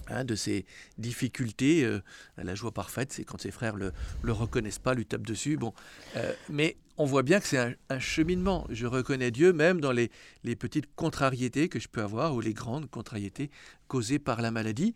[0.08, 0.66] hein, de ses
[0.98, 1.88] difficultés.
[2.36, 5.56] la joie parfaite, c'est quand ses frères le, le reconnaissent pas, lui tapent dessus.
[5.56, 5.72] Bon,
[6.48, 8.66] mais on voit bien que c'est un, cheminement.
[8.70, 10.10] Je reconnais Dieu même dans les,
[10.44, 13.50] les petites contrariétés que je peux avoir ou les grandes contrariétés
[13.88, 14.94] causées par la maladie.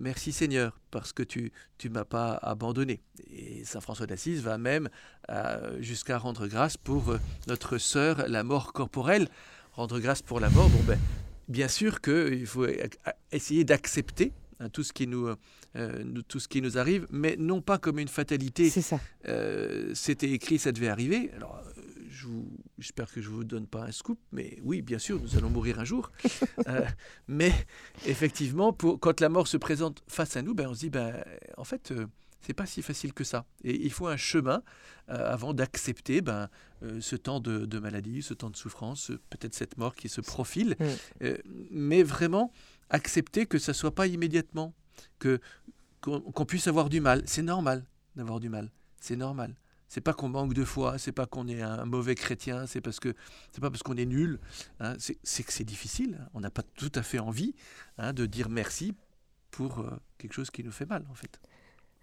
[0.00, 1.52] Merci Seigneur, parce que tu
[1.84, 3.00] ne m'as pas abandonné.
[3.30, 4.88] Et Saint François d'Assise va même
[5.30, 9.28] euh, jusqu'à rendre grâce pour euh, notre sœur, la mort corporelle.
[9.72, 10.98] Rendre grâce pour la mort, bon ben,
[11.48, 12.66] bien sûr qu'il faut
[13.30, 15.28] essayer d'accepter hein, tout, ce qui nous,
[15.76, 18.70] euh, tout ce qui nous arrive, mais non pas comme une fatalité.
[18.70, 19.00] C'est ça.
[19.94, 21.30] C'était écrit, ça devait arriver.
[21.36, 21.62] Alors,
[22.78, 25.50] j'espère que je ne vous donne pas un scoop, mais oui, bien sûr, nous allons
[25.50, 26.10] mourir un jour.
[26.68, 26.86] Euh,
[27.26, 27.52] mais
[28.06, 31.24] effectivement, pour, quand la mort se présente face à nous, ben, on se dit, ben,
[31.56, 32.06] en fait, euh,
[32.40, 33.46] c'est pas si facile que ça.
[33.64, 34.62] Et il faut un chemin
[35.08, 36.48] avant d'accepter ben,
[37.00, 40.76] ce temps de, maladie, ce temps de souffrance, peut-être cette mort qui se profile.
[41.70, 42.52] Mais vraiment
[42.90, 44.74] accepter que ça soit pas immédiatement,
[45.18, 45.40] que
[46.00, 47.22] qu'on puisse avoir du mal.
[47.26, 47.84] C'est normal
[48.16, 48.70] d'avoir du mal.
[49.00, 49.54] C'est normal.
[49.92, 52.98] C'est pas qu'on manque de foi, c'est pas qu'on est un mauvais chrétien, c'est parce
[52.98, 53.12] que
[53.52, 54.40] c'est pas parce qu'on est nul.
[54.80, 56.18] Hein, c'est que c'est difficile.
[56.32, 57.54] On n'a pas tout à fait envie
[57.98, 58.94] hein, de dire merci
[59.50, 61.38] pour euh, quelque chose qui nous fait mal, en fait.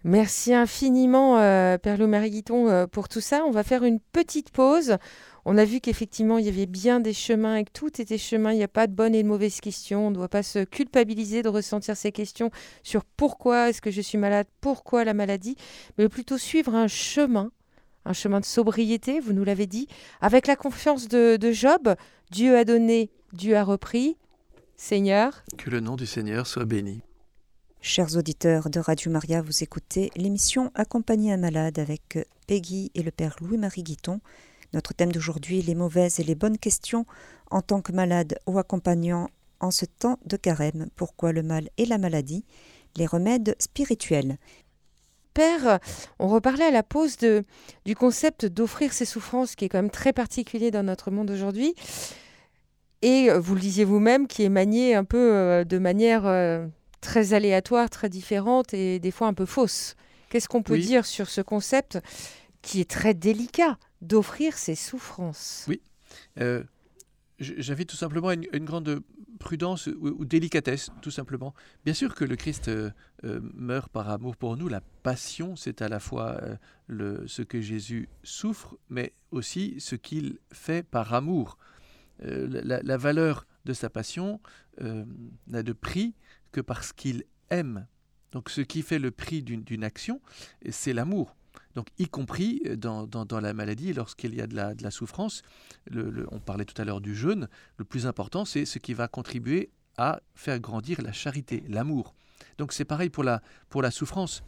[0.04, 3.44] Merci infiniment, euh, Père Marie Guiton, euh, pour tout ça.
[3.44, 4.98] On va faire une petite pause.
[5.44, 8.52] On a vu qu'effectivement, il y avait bien des chemins et que tout était chemin.
[8.52, 10.06] Il n'y a pas de bonnes et de mauvaises questions.
[10.06, 12.52] On ne doit pas se culpabiliser de ressentir ces questions
[12.84, 15.56] sur pourquoi est-ce que je suis malade, pourquoi la maladie,
[15.98, 17.52] mais plutôt suivre un chemin
[18.06, 19.88] un chemin de sobriété, vous nous l'avez dit,
[20.22, 21.96] avec la confiance de, Job.
[22.32, 24.18] Dieu a donné, Dieu a repris.
[24.76, 25.44] Seigneur.
[25.58, 27.02] Que le nom du Seigneur soit béni.
[27.82, 33.12] Chers auditeurs de Radio Maria, vous écoutez l'émission Accompagner un malade avec Peggy et le
[33.12, 34.22] Père Louis-Marie Guiton.
[34.74, 37.06] Notre thème d'aujourd'hui, les mauvaises et les bonnes questions
[37.52, 40.88] en tant que malade ou accompagnant en ce temps de carême.
[40.96, 42.46] Pourquoi le mal et la maladie?
[42.96, 44.38] Les remèdes spirituels.
[46.20, 47.44] On reparlait à la pause de,
[47.86, 51.76] du concept d'offrir ses souffrances, qui est quand même très particulier dans notre monde aujourd'hui.
[53.02, 56.66] Et euh, vous le disiez vous-même, qui est manié un peu euh, de manière euh,
[57.02, 59.96] très aléatoire, très différente et des fois un peu fausse.
[60.30, 61.98] Qu'est-ce qu'on peut dire sur ce concept
[62.62, 65.66] qui est très délicat d'offrir ses souffrances?
[65.68, 65.82] Oui.
[67.40, 69.02] J'avais tout simplement une, grande
[69.40, 71.54] prudence ou, délicatesse, tout simplement.
[71.86, 72.92] Bien sûr que le Christ euh,
[73.24, 74.68] euh, meurt par amour pour nous.
[74.68, 76.40] La passion, c'est à la fois
[76.90, 81.58] euh, ce que Jésus souffre, mais aussi ce qu'il fait par amour.
[82.22, 84.42] La, valeur de sa passion
[84.82, 86.16] n'a de prix
[86.52, 87.88] que parce qu'il aime.
[88.34, 90.20] Donc ce qui fait le prix d'une action,
[90.70, 91.38] c'est l'amour.
[91.76, 95.44] Donc, y compris dans, dans, la maladie, lorsqu'il y a de la, de la souffrance,
[95.94, 99.70] on parlait tout à l'heure du jeûne, le plus important, c'est ce qui va contribuer
[99.98, 102.16] à faire grandir la charité, l'amour.
[102.58, 104.44] Donc, c'est pareil pour la, pour la souffrance.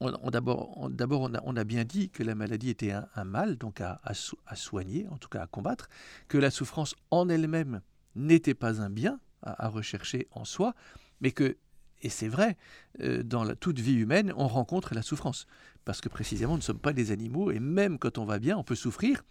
[0.00, 3.80] On, D'abord, on, a, on a bien dit que la maladie était un, mal, donc
[3.80, 5.88] à, à, soigner, en tout cas à combattre,
[6.28, 7.80] que la souffrance en elle-même
[8.14, 10.74] n'était pas un bien à rechercher en soi,
[11.20, 11.56] mais que
[12.02, 12.56] et c'est vrai,
[13.00, 15.46] euh, dans toute vie humaine, on rencontre la souffrance.
[15.84, 18.56] Parce que précisément, nous ne sommes pas des animaux, et même quand on va bien,
[18.56, 19.24] on peut souffrir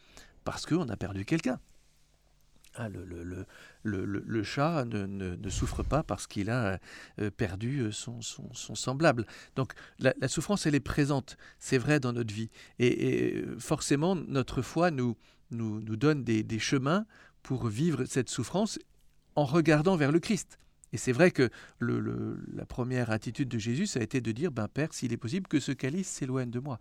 [0.43, 1.60] parce qu'on a perdu quelqu'un.
[2.80, 3.45] Ah, le, le,
[3.84, 6.80] le, le, chat ne, ne, souffre pas parce qu'il a
[7.19, 9.25] euh, perdu euh, son, son, semblable.
[9.56, 12.51] Donc la, souffrance, elle est présente, c'est vrai dans notre vie.
[12.77, 15.17] Et, forcément, notre foi nous,
[15.49, 17.08] nous, nous donne des, des chemins
[17.41, 18.77] pour vivre cette souffrance
[19.36, 20.60] en regardant vers le Christ.
[20.97, 24.67] Et c'est vrai que la première attitude de Jésus, ça a été de dire, ben
[24.67, 26.79] Père, s'il est possible que ce calice s'éloigne de moi.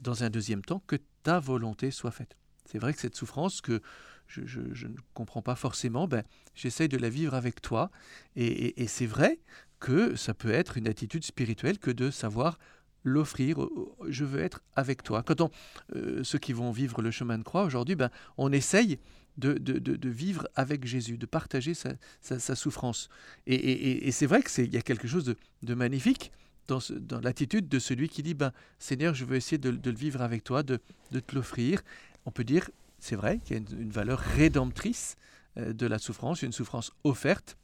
[0.00, 2.36] Dans un deuxième temps, que ta volonté soit faite.
[2.64, 3.82] C'est vrai que cette souffrance que
[4.26, 6.24] je, ne comprends pas forcément, ben,
[6.56, 7.92] j'essaye de la vivre avec toi.
[8.34, 9.38] Et, c'est vrai
[9.78, 12.58] que ça peut être une attitude spirituelle que de savoir
[13.04, 13.64] l'offrir.
[14.08, 15.22] Je veux être avec toi.
[15.22, 15.50] Quand on,
[15.94, 18.98] euh, ceux qui vont vivre le chemin de croix aujourd'hui, ben, on essaye
[19.38, 23.08] de, vivre avec Jésus, de partager sa, souffrance.
[23.46, 26.32] Et, c'est vrai qu'il y a quelque chose de, magnifique
[26.68, 30.22] dans, dans l'attitude de celui qui dit, ben, Seigneur, je veux essayer de, le vivre
[30.22, 31.82] avec toi, de, te l'offrir.
[32.26, 35.16] On peut dire, c'est vrai qu'il y a une, valeur rédemptrice
[35.56, 37.56] euh, de la souffrance, une souffrance offerte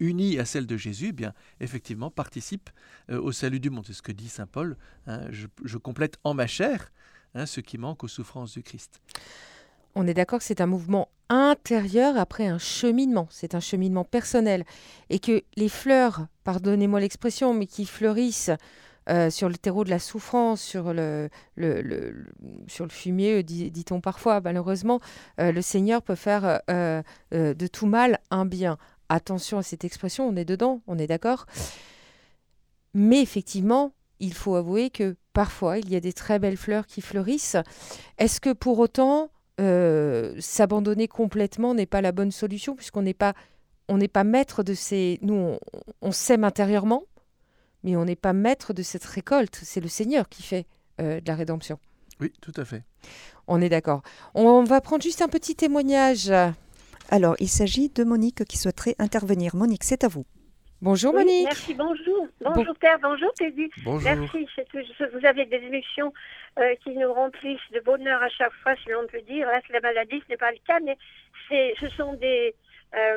[0.00, 2.70] unie à celle de Jésus, eh bien effectivement participe
[3.10, 3.84] euh, au salut du monde.
[3.86, 4.76] C'est ce que dit saint Paul.
[5.06, 6.90] Hein, je, complète en ma chair
[7.34, 9.00] hein, ce qui manque aux souffrances du Christ
[9.94, 14.64] on est d'accord que c'est un mouvement intérieur après un cheminement, c'est un cheminement personnel.
[15.10, 18.50] Et que les fleurs, pardonnez-moi l'expression, mais qui fleurissent
[19.10, 21.28] euh, sur le terreau de la souffrance, sur le,
[22.88, 25.00] fumier, dit-on parfois, malheureusement,
[25.40, 27.02] euh, le Seigneur peut faire euh,
[27.32, 28.78] de tout mal un bien.
[29.08, 31.46] Attention à cette expression, on est dedans, on est d'accord.
[32.94, 37.02] Mais effectivement, il faut avouer que parfois, il y a des très belles fleurs qui
[37.02, 37.56] fleurissent.
[38.18, 39.30] Est-ce que pour autant,
[39.60, 43.34] euh, s'abandonner complètement n'est pas la bonne solution puisqu'on n'est pas
[43.88, 45.56] on n'est pas maître de ces nous
[46.00, 47.04] on, s'aime intérieurement
[47.84, 49.60] mais on n'est pas maître de cette récolte.
[49.62, 50.66] C'est le Seigneur qui fait
[51.00, 51.78] euh, de la rédemption.
[52.20, 52.82] Oui tout à fait.
[53.46, 54.02] On est d'accord.
[54.34, 56.32] On, va prendre juste un petit témoignage.
[57.10, 59.54] Alors il s'agit de Monique qui souhaiterait intervenir.
[59.54, 60.24] Monique c'est à vous
[60.84, 61.44] Bonjour Monique.
[61.44, 62.28] Merci, bonjour.
[62.42, 63.70] Bonjour Père, bonjour Teddy.
[63.84, 64.02] Bonjour.
[64.02, 64.46] Merci,
[65.14, 66.12] vous avez des émissions
[66.58, 69.46] euh, qui nous remplissent de bonheur à chaque fois, si l'on peut dire.
[69.46, 70.98] Là, la maladie, ce n'est pas le cas, mais
[71.80, 72.54] ce sont des,
[72.96, 73.16] Euh,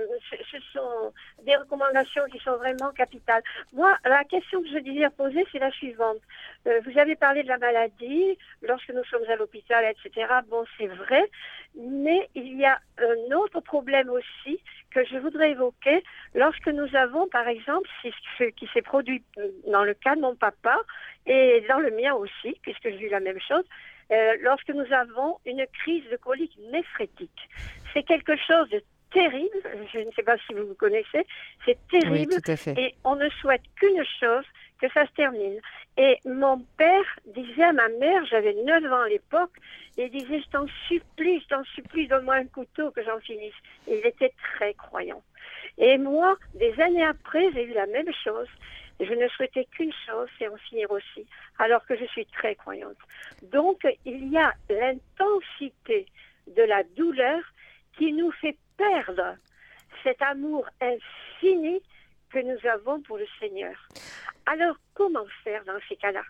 [0.51, 1.13] ce, sont
[1.43, 3.43] des recommandations qui sont vraiment capitales.
[3.74, 6.18] Moi, la question que je désire poser, c'est la suivante.
[6.65, 10.28] Euh, vous avez parlé de la maladie lorsque nous sommes à l'hôpital, etc.
[10.49, 11.30] Bon, c'est vrai,
[11.76, 14.59] mais il y a un autre problème aussi
[14.92, 17.90] que je voudrais évoquer lorsque nous avons, par exemple,
[18.38, 19.24] ce qui s'est produit
[19.68, 20.78] dans le cas de mon papa
[21.26, 23.64] et dans le mien aussi, puisque j'ai eu la même chose,
[24.12, 27.50] euh, lorsque nous avons une crise de colique néphrétique.
[27.94, 28.82] C'est quelque chose de
[29.12, 29.58] terrible,
[29.94, 31.26] je ne sais pas si vous vous connaissez,
[31.66, 32.36] c'est terrible
[32.78, 34.44] et on ne souhaite qu'une chose,
[34.78, 35.60] que ça se termine.
[35.98, 39.54] Et mon père disait à ma mère, j'avais 9 ans à l'époque,
[39.98, 43.56] il disait, je t'en supplie, je t'en supplie, donne-moi un couteau que j'en finisse.
[43.88, 45.24] Il était très croyant.
[45.78, 48.48] Et moi, des années après, j'ai eu la même chose.
[49.00, 51.26] Je ne souhaitais qu'une chose, c'est en finir aussi,
[51.60, 52.98] alors que je suis très croyante.
[53.44, 56.08] Donc, il y a l'intensité
[56.48, 57.42] de la douleur
[57.98, 59.36] qui nous fait perdre
[60.04, 61.82] cet amour infini
[62.32, 63.76] que nous avons pour le Seigneur.
[64.46, 66.24] Alors, comment faire dans ces cas-là?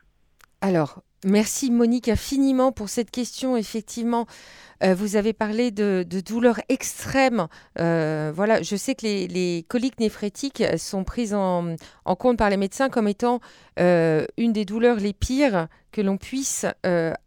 [0.62, 3.56] Alors, merci Monique infiniment pour cette question.
[3.58, 4.26] Effectivement,
[4.84, 7.48] euh, vous avez parlé de, douleurs extrêmes.
[7.80, 11.76] Euh, voilà, je sais que les, coliques néphrétiques sont prises en,
[12.18, 13.40] compte par les médecins comme étant
[13.80, 16.66] euh, une des douleurs les pires que l'on puisse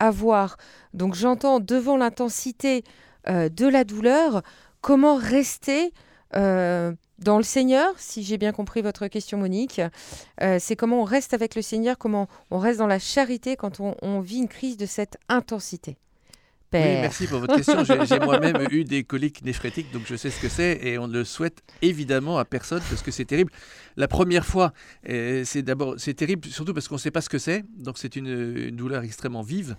[0.00, 0.56] avoir.
[0.92, 2.82] Donc, j'entends devant l'intensité
[3.28, 4.42] de la douleur,
[4.80, 5.92] comment rester
[7.20, 9.80] dans le Seigneur, si j'ai bien compris votre question, Monique.
[10.42, 13.80] Euh, c'est comment on reste avec le Seigneur, comment on reste dans la charité quand
[13.80, 15.96] on, vit une crise de cette intensité.
[16.70, 16.86] Père.
[16.86, 17.84] Oui, merci pour votre question.
[17.84, 21.14] J'ai moi-même eu des coliques néphrétiques, donc je sais ce que c'est et on ne
[21.14, 23.52] le souhaite évidemment à personne parce que c'est terrible.
[23.96, 24.72] La première fois,
[25.08, 27.98] euh, c'est d'abord c'est terrible surtout parce qu'on ne sait pas ce que c'est, donc
[27.98, 29.76] c'est une, douleur extrêmement vive.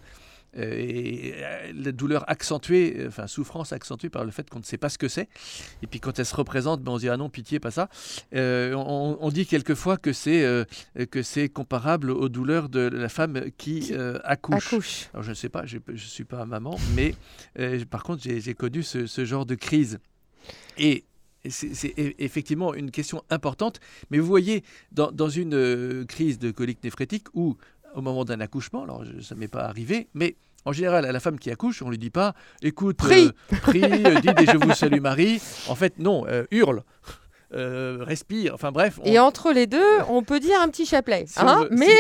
[0.58, 4.66] Euh, et euh, la douleur accentuée, euh, enfin souffrance accentuée par le fait qu'on ne
[4.66, 5.30] sait pas ce que c'est.
[5.82, 7.90] Et puis quand elle se représente, ben on dit ah non pitié pas ça.
[8.34, 10.66] on, dit quelquefois que c'est
[11.10, 13.94] que c'est comparable aux douleurs de la femme qui
[14.24, 15.10] accouche.
[15.14, 17.16] Alors je ne sais pas, je ne suis pas maman, mais
[17.90, 20.00] par contre j'ai connu ce, ce, genre de crise.
[20.78, 21.06] Et
[21.50, 23.80] c'est effectivement une question importante,
[24.10, 27.58] mais vous voyez, dans, dans une crise de colique néphrétique où
[27.96, 28.84] au moment d'un accouchement.
[28.84, 30.36] Alors, ça ne m'est pas arrivé, mais
[30.66, 33.58] en général, à la femme qui accouche, on ne lui dit pas écoute, prie, euh,
[33.62, 35.42] prie euh, dis et je vous salue Marie.
[35.68, 36.84] En fait, non, euh, hurle.
[37.54, 39.02] respire, enfin bref.
[39.04, 41.92] Et entre les deux, on peut dire un petit chapelet, hein, mais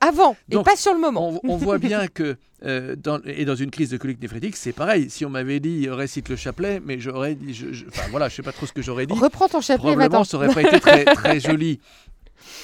[0.00, 1.38] avant, et pas sur le moment.
[1.44, 5.10] On, voit bien que, dans, et dans une crise de colique néphrétique, c'est pareil.
[5.10, 8.42] Si on m'avait dit récite le chapelet, mais j'aurais dit, je, enfin voilà, je sais
[8.42, 9.12] pas trop ce que j'aurais dit.
[9.12, 11.78] Reprends ton chapelet, Probablement, ça n'aurait pas été très, très joli.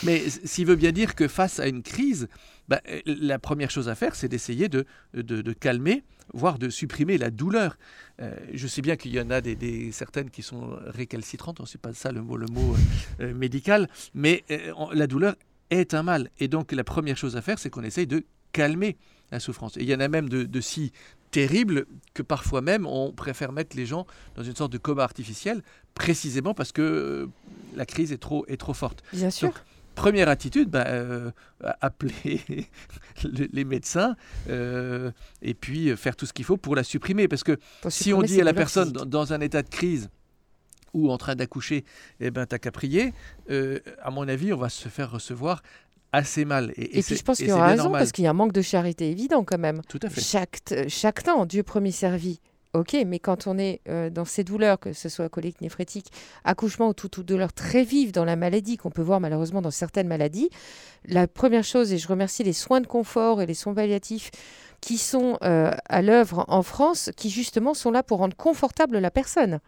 [0.03, 2.29] Mais s'il veut bien dire que face à une crise,
[2.73, 7.31] bah, la première chose à faire, c'est d'essayer de, de, calmer, voire de supprimer la
[7.31, 7.77] douleur.
[8.23, 11.81] Euh, je sais bien qu'il y en a des, certaines qui sont récalcitrantes, ce n'est
[11.83, 12.75] pas ça le mot, le mot
[13.21, 15.35] euh, médical, mais euh, la douleur
[15.69, 16.31] est un mal.
[16.39, 18.97] Et donc la première chose à faire, c'est qu'on essaye de calmer
[19.33, 19.77] la souffrance.
[19.77, 20.93] Et il y en a même de, si
[21.31, 25.63] terribles que parfois même on préfère mettre les gens dans une sorte de coma artificiel,
[25.93, 27.29] précisément parce que
[27.77, 29.03] la crise est trop, est trop forte.
[29.13, 29.53] Bien sûr
[29.95, 31.31] première attitude, bah, euh,
[31.81, 32.41] appeler
[33.25, 34.17] les médecins
[34.49, 37.29] euh, et puis faire tout ce qu'il faut pour la supprimer.
[37.29, 40.11] Parce que si on dit à la personne dans, un état de crise
[40.93, 41.85] ou en train d'accoucher,
[42.21, 43.15] eh ben, t'as qu'à prier,
[43.51, 45.63] euh, à mon avis, on va se faire recevoir
[46.13, 46.73] assez mal.
[46.77, 48.61] Et, puis je pense qu'il y aura raison, parce qu'il y a un manque de
[48.61, 49.81] charité évident quand même.
[49.89, 50.21] Tout à fait.
[50.21, 52.41] Chaque, chaque temps, Dieu premier servi.
[52.75, 56.11] Ok, mais quand on est euh, dans ces douleurs, que ce soit colique néphrétique,
[56.43, 60.09] accouchement ou toute, douleur très vive dans la maladie, qu'on peut voir malheureusement dans certaines
[60.09, 60.49] maladies,
[61.05, 64.31] la première chose, et je remercie les soins de confort et les soins palliatifs
[64.81, 69.11] qui sont euh, à l'œuvre en France, qui justement sont là pour rendre confortable la
[69.11, 69.61] personne.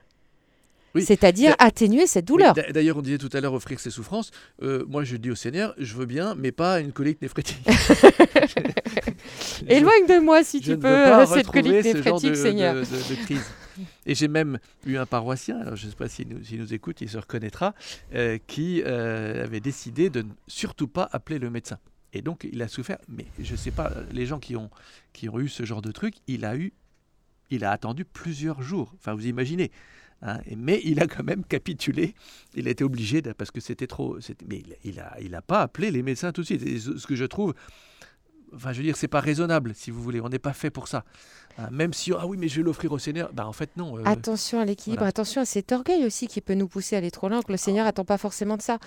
[1.01, 2.55] C'est-à-dire atténuer cette douleur.
[2.73, 4.31] D'ailleurs, on disait tout à l'heure offrir ses souffrances.
[4.63, 7.63] Euh, moi, je dis au Seigneur, je veux bien, mais pas une colique néphrétique.
[9.69, 12.75] Éloigne de moi, si tu peux, cette colique néphrétique, Seigneur.
[12.75, 13.51] De, crise.
[14.07, 17.01] Et j'ai même eu un paroissien, alors je ne sais pas s'il nous, nous, écoute,
[17.01, 17.75] il se reconnaîtra,
[18.15, 21.79] euh, qui euh, avait décidé de ne surtout pas appeler le médecin.
[22.13, 22.99] Et donc, il a souffert.
[23.09, 24.71] Mais je ne sais pas, les gens qui ont,
[25.13, 26.73] qui ont eu ce genre de truc, il a eu,
[27.51, 28.95] il a attendu plusieurs jours.
[28.97, 29.73] Enfin, vous imaginez.
[30.25, 32.15] Hein, mais il a quand même capitulé.
[32.55, 34.19] Il a été obligé, parce que c'était trop.
[34.49, 36.63] Mais il n'a il a pas appelé les médecins tout de suite.
[36.63, 37.55] Et ce que je trouve.
[38.55, 40.21] Enfin, je veux dire, c'est pas raisonnable, si vous voulez.
[40.21, 41.05] On n'est pas fait pour ça.
[41.59, 43.33] Hein, même si, ah oui, mais je vais l'offrir au Seigneur.
[43.33, 43.99] Ben, en fait, non.
[43.99, 47.11] Euh, attention à l'équilibre, attention à cet orgueil aussi qui peut nous pousser à aller
[47.11, 48.79] trop loin, que le Seigneur n'attend pas forcément de ça.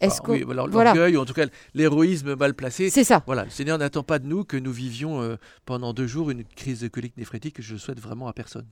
[0.00, 2.90] Est-ce ah, oui, l'orgueil, ou en tout cas l'héroïsme mal placé.
[2.90, 3.22] C'est ça.
[3.26, 6.44] Voilà, le Seigneur n'attend pas de nous que nous vivions euh, pendant deux jours une
[6.44, 8.66] crise de colique néphrétique que je souhaite vraiment à personne.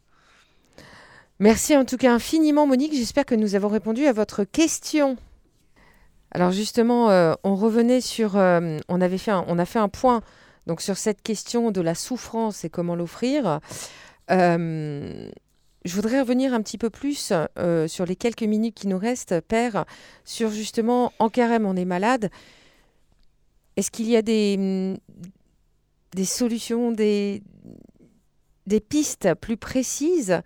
[1.41, 5.16] Merci en tout cas infiniment Monique, j'espère que nous avons répondu à votre question.
[6.30, 10.22] Alors justement, euh, on revenait sur, euh, on avait fait, on a fait un point
[10.68, 13.59] donc sur cette question de la souffrance et comment l'offrir.
[14.30, 15.28] Euh,
[15.85, 17.32] je voudrais revenir un petit peu plus
[17.89, 19.87] sur les quelques minutes qui nous restent, Père,
[20.24, 22.30] sur justement en carême on est malade.
[23.76, 24.97] Est-ce qu'il y a des,
[26.24, 27.43] solutions, des
[28.89, 30.41] pistes plus précises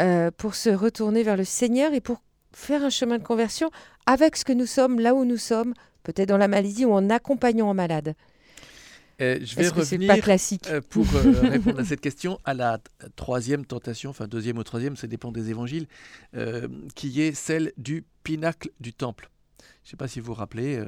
[0.00, 2.20] euh, pour se retourner vers le Seigneur et pour
[2.52, 3.70] faire un chemin de conversion
[4.06, 5.72] avec ce que nous sommes, là où nous sommes,
[6.02, 8.14] peut-être dans la maladie ou en accompagnant un malade
[9.20, 11.06] euh, je vais revenir pas classique euh, pour
[11.42, 12.80] répondre à cette question à la
[13.14, 15.86] troisième tentation, enfin deuxième ou troisième, ça dépend des évangiles,
[16.96, 19.30] qui est celle du pinacle du temple.
[19.60, 20.82] Je ne sais pas si vous vous rappelez,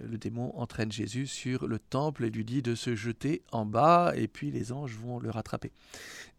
[0.00, 4.12] le démon entraîne Jésus sur le temple et lui dit de se jeter en bas
[4.14, 5.72] et puis les anges vont le rattraper.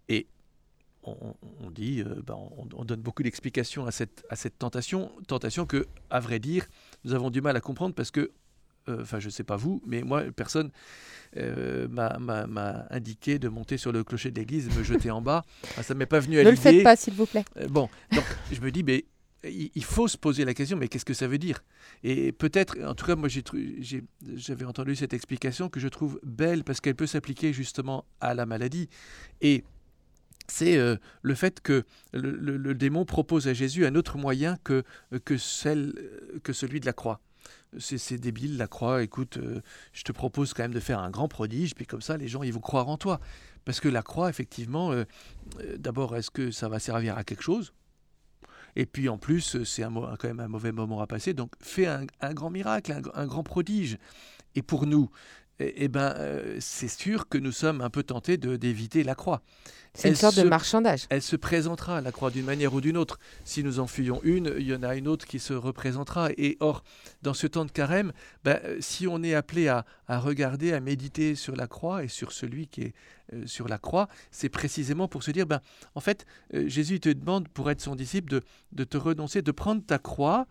[0.07, 0.27] Et
[1.03, 2.35] on, dit, euh, ben,
[2.73, 6.67] on, donne beaucoup d'explications à cette, à cette tentation, tentation que, à vrai dire,
[7.03, 8.31] nous avons du mal à comprendre parce que,
[8.89, 10.71] euh, enfin, je ne sais pas vous, mais moi, personne
[11.37, 15.45] euh, m'a indiqué de monter sur le clocher de l'église et me jeter en bas.
[15.81, 16.51] ça ne m'est pas venu à l'idée.
[16.51, 17.45] Ne le faites pas, s'il vous plaît.
[17.69, 19.05] bon, donc je me dis, mais
[19.43, 21.63] il faut se poser la question, mais qu'est-ce que ça veut dire?
[22.03, 26.81] Et peut-être, en tout cas, moi j'avais entendu cette explication que je trouve belle parce
[26.81, 28.89] qu'elle peut s'appliquer justement à la maladie.
[29.39, 29.63] Et
[30.51, 31.83] c'est euh, le fait que
[32.13, 34.83] le, démon propose à Jésus un autre moyen que,
[35.25, 35.93] que, celle,
[36.43, 37.21] que celui de la croix.
[37.77, 39.61] C'est débile, la croix, écoute, euh,
[39.93, 42.41] je te propose quand même de faire un grand prodige, puis comme ça, les gens,
[42.41, 43.19] ils vont croire en toi.
[43.63, 45.03] Parce que la croix, effectivement, euh,
[45.77, 47.73] d'abord, est-ce que ça va servir à quelque chose?
[48.75, 51.33] Et puis en plus, c'est quand même un mauvais moment à passer.
[51.33, 53.97] Donc fais un, grand miracle, un, grand prodige.
[54.55, 55.09] Et pour nous,
[55.59, 59.41] eh, eh ben, euh, c'est sûr que nous sommes un peu tentés d'éviter la croix.
[59.93, 61.07] C'est une sorte de marchandage.
[61.09, 63.19] Elle se présentera, la croix, d'une manière ou d'une autre.
[63.43, 66.29] Si nous en fuyons une, il y en a une autre qui se représentera.
[66.37, 66.83] Et or,
[67.23, 71.35] dans ce temps de carême, ben, euh, si on est appelé à, regarder, à méditer
[71.35, 72.93] sur la croix et sur celui qui est
[73.33, 75.59] euh, sur la croix, c'est précisément pour se dire, ben,
[75.95, 78.41] en fait, Jésus te demande, pour être son disciple, de,
[78.71, 80.47] de te renoncer, de prendre ta croix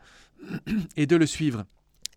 [0.97, 1.65] et de le suivre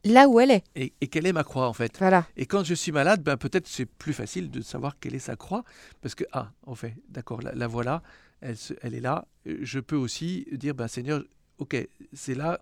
[0.03, 0.63] là où elle est.
[0.75, 1.97] Et, quelle est ma croix en fait?
[1.99, 2.27] Voilà.
[2.37, 5.35] Et quand je suis malade, ben, peut-être c'est plus facile de savoir quelle est sa
[5.35, 5.63] croix,
[6.01, 8.01] parce que, ah, en fait, d'accord, la, voilà,
[8.41, 9.27] elle, elle, est là.
[9.45, 11.23] Je peux aussi dire, ben, Seigneur,
[11.59, 11.75] ok,
[12.13, 12.59] c'est là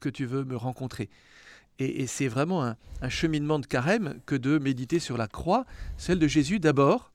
[0.00, 1.08] que tu veux me rencontrer.
[1.80, 5.64] Et, c'est vraiment un, un, cheminement de carême que de méditer sur la croix,
[5.96, 7.12] celle de Jésus d'abord,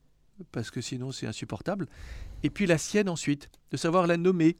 [0.52, 1.86] parce que sinon c'est insupportable,
[2.42, 4.56] et puis la sienne ensuite, de savoir la nommer.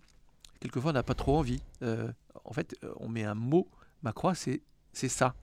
[0.60, 1.62] Quelquefois on n'a pas trop envie.
[1.82, 2.10] Euh,
[2.44, 3.68] en fait, on met un mot,
[4.02, 4.60] ma croix c'est
[4.96, 5.34] c'est ça.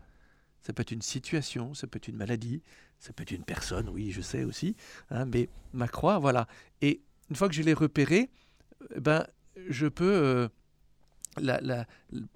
[0.62, 2.62] Ça peut être une situation, ça peut être une maladie,
[3.00, 4.76] ça peut être une personne, oui, je sais aussi,
[5.10, 6.48] hein, mais ma croix, voilà.
[6.82, 8.30] Et une fois que je l'ai repérée,
[8.92, 9.26] euh, ben,
[9.68, 10.48] je peux euh,
[11.38, 11.88] la,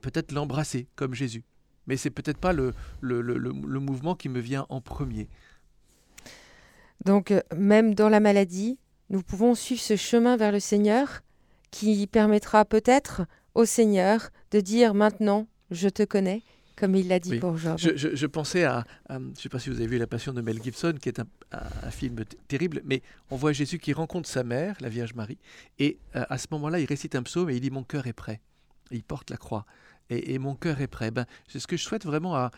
[0.01, 1.43] peut-être l'embrasser comme Jésus.
[1.87, 5.27] Mais c'est peut-être pas le, le, le, mouvement qui me vient en premier.
[7.03, 11.21] Donc, euh, même dans la maladie, nous pouvons suivre ce chemin vers le Seigneur
[11.69, 16.41] qui permettra peut-être au Seigneur de dire maintenant, je te connais,
[16.75, 17.95] comme il l'a dit pour Georges.
[17.95, 20.61] Je, pensais à, je ne sais pas si vous avez vu La Passion de Mel
[20.61, 24.89] Gibson, qui est un, film terrible, mais on voit Jésus qui rencontre sa mère, la
[24.89, 25.37] Vierge Marie,
[25.79, 28.13] et euh, à ce moment-là, il récite un psaume et il dit Mon cœur est
[28.13, 28.41] prêt.
[28.91, 29.65] il porte la croix.
[30.11, 31.09] Et, mon cœur est prêt.
[31.09, 32.51] Ben, c'est ce que je souhaite vraiment à,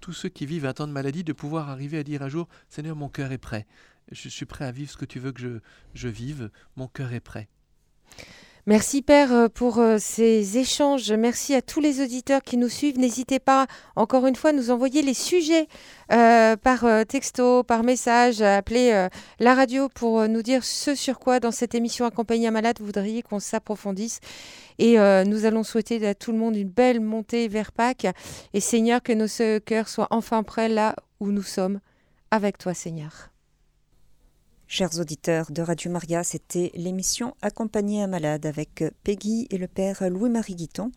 [0.00, 2.48] tous ceux qui vivent un temps de maladie, de pouvoir arriver à dire un jour
[2.68, 3.66] Seigneur, mon cœur est prêt.
[4.12, 5.58] Je suis prêt à vivre ce que tu veux que je,
[5.94, 6.50] je vive.
[6.76, 7.48] Mon cœur est prêt.
[8.68, 11.10] Merci Père euh, pour euh, ces échanges.
[11.10, 12.98] Merci à tous les auditeurs qui nous suivent.
[12.98, 13.66] N'hésitez pas,
[13.96, 15.68] encore une fois, à nous envoyer les sujets
[16.12, 19.08] euh, par texto, par message, appeler
[19.40, 22.84] la radio pour nous dire ce sur quoi dans cette émission Accompagné à malade vous
[22.84, 24.20] voudriez qu'on s'approfondisse.
[24.78, 28.06] Et nous allons souhaiter à tout le monde une belle montée vers Pâques.
[28.52, 31.80] Et Seigneur, que nos cœurs soient enfin prêts là où nous sommes,
[32.30, 33.30] avec toi Seigneur.
[34.70, 40.10] Chers auditeurs de Radio Maria, c'était l'émission Accompagner un malade avec Peggy et le père
[40.10, 40.92] Louis-Marie Guiton.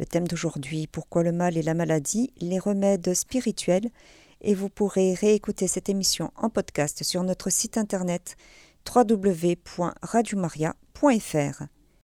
[0.00, 3.88] Le thème d'aujourd'hui, Pourquoi le mal et la maladie, les remèdes spirituels.
[4.40, 8.36] Et vous pourrez réécouter cette émission en podcast sur notre site internet
[8.92, 11.62] www.radiomaria.fr.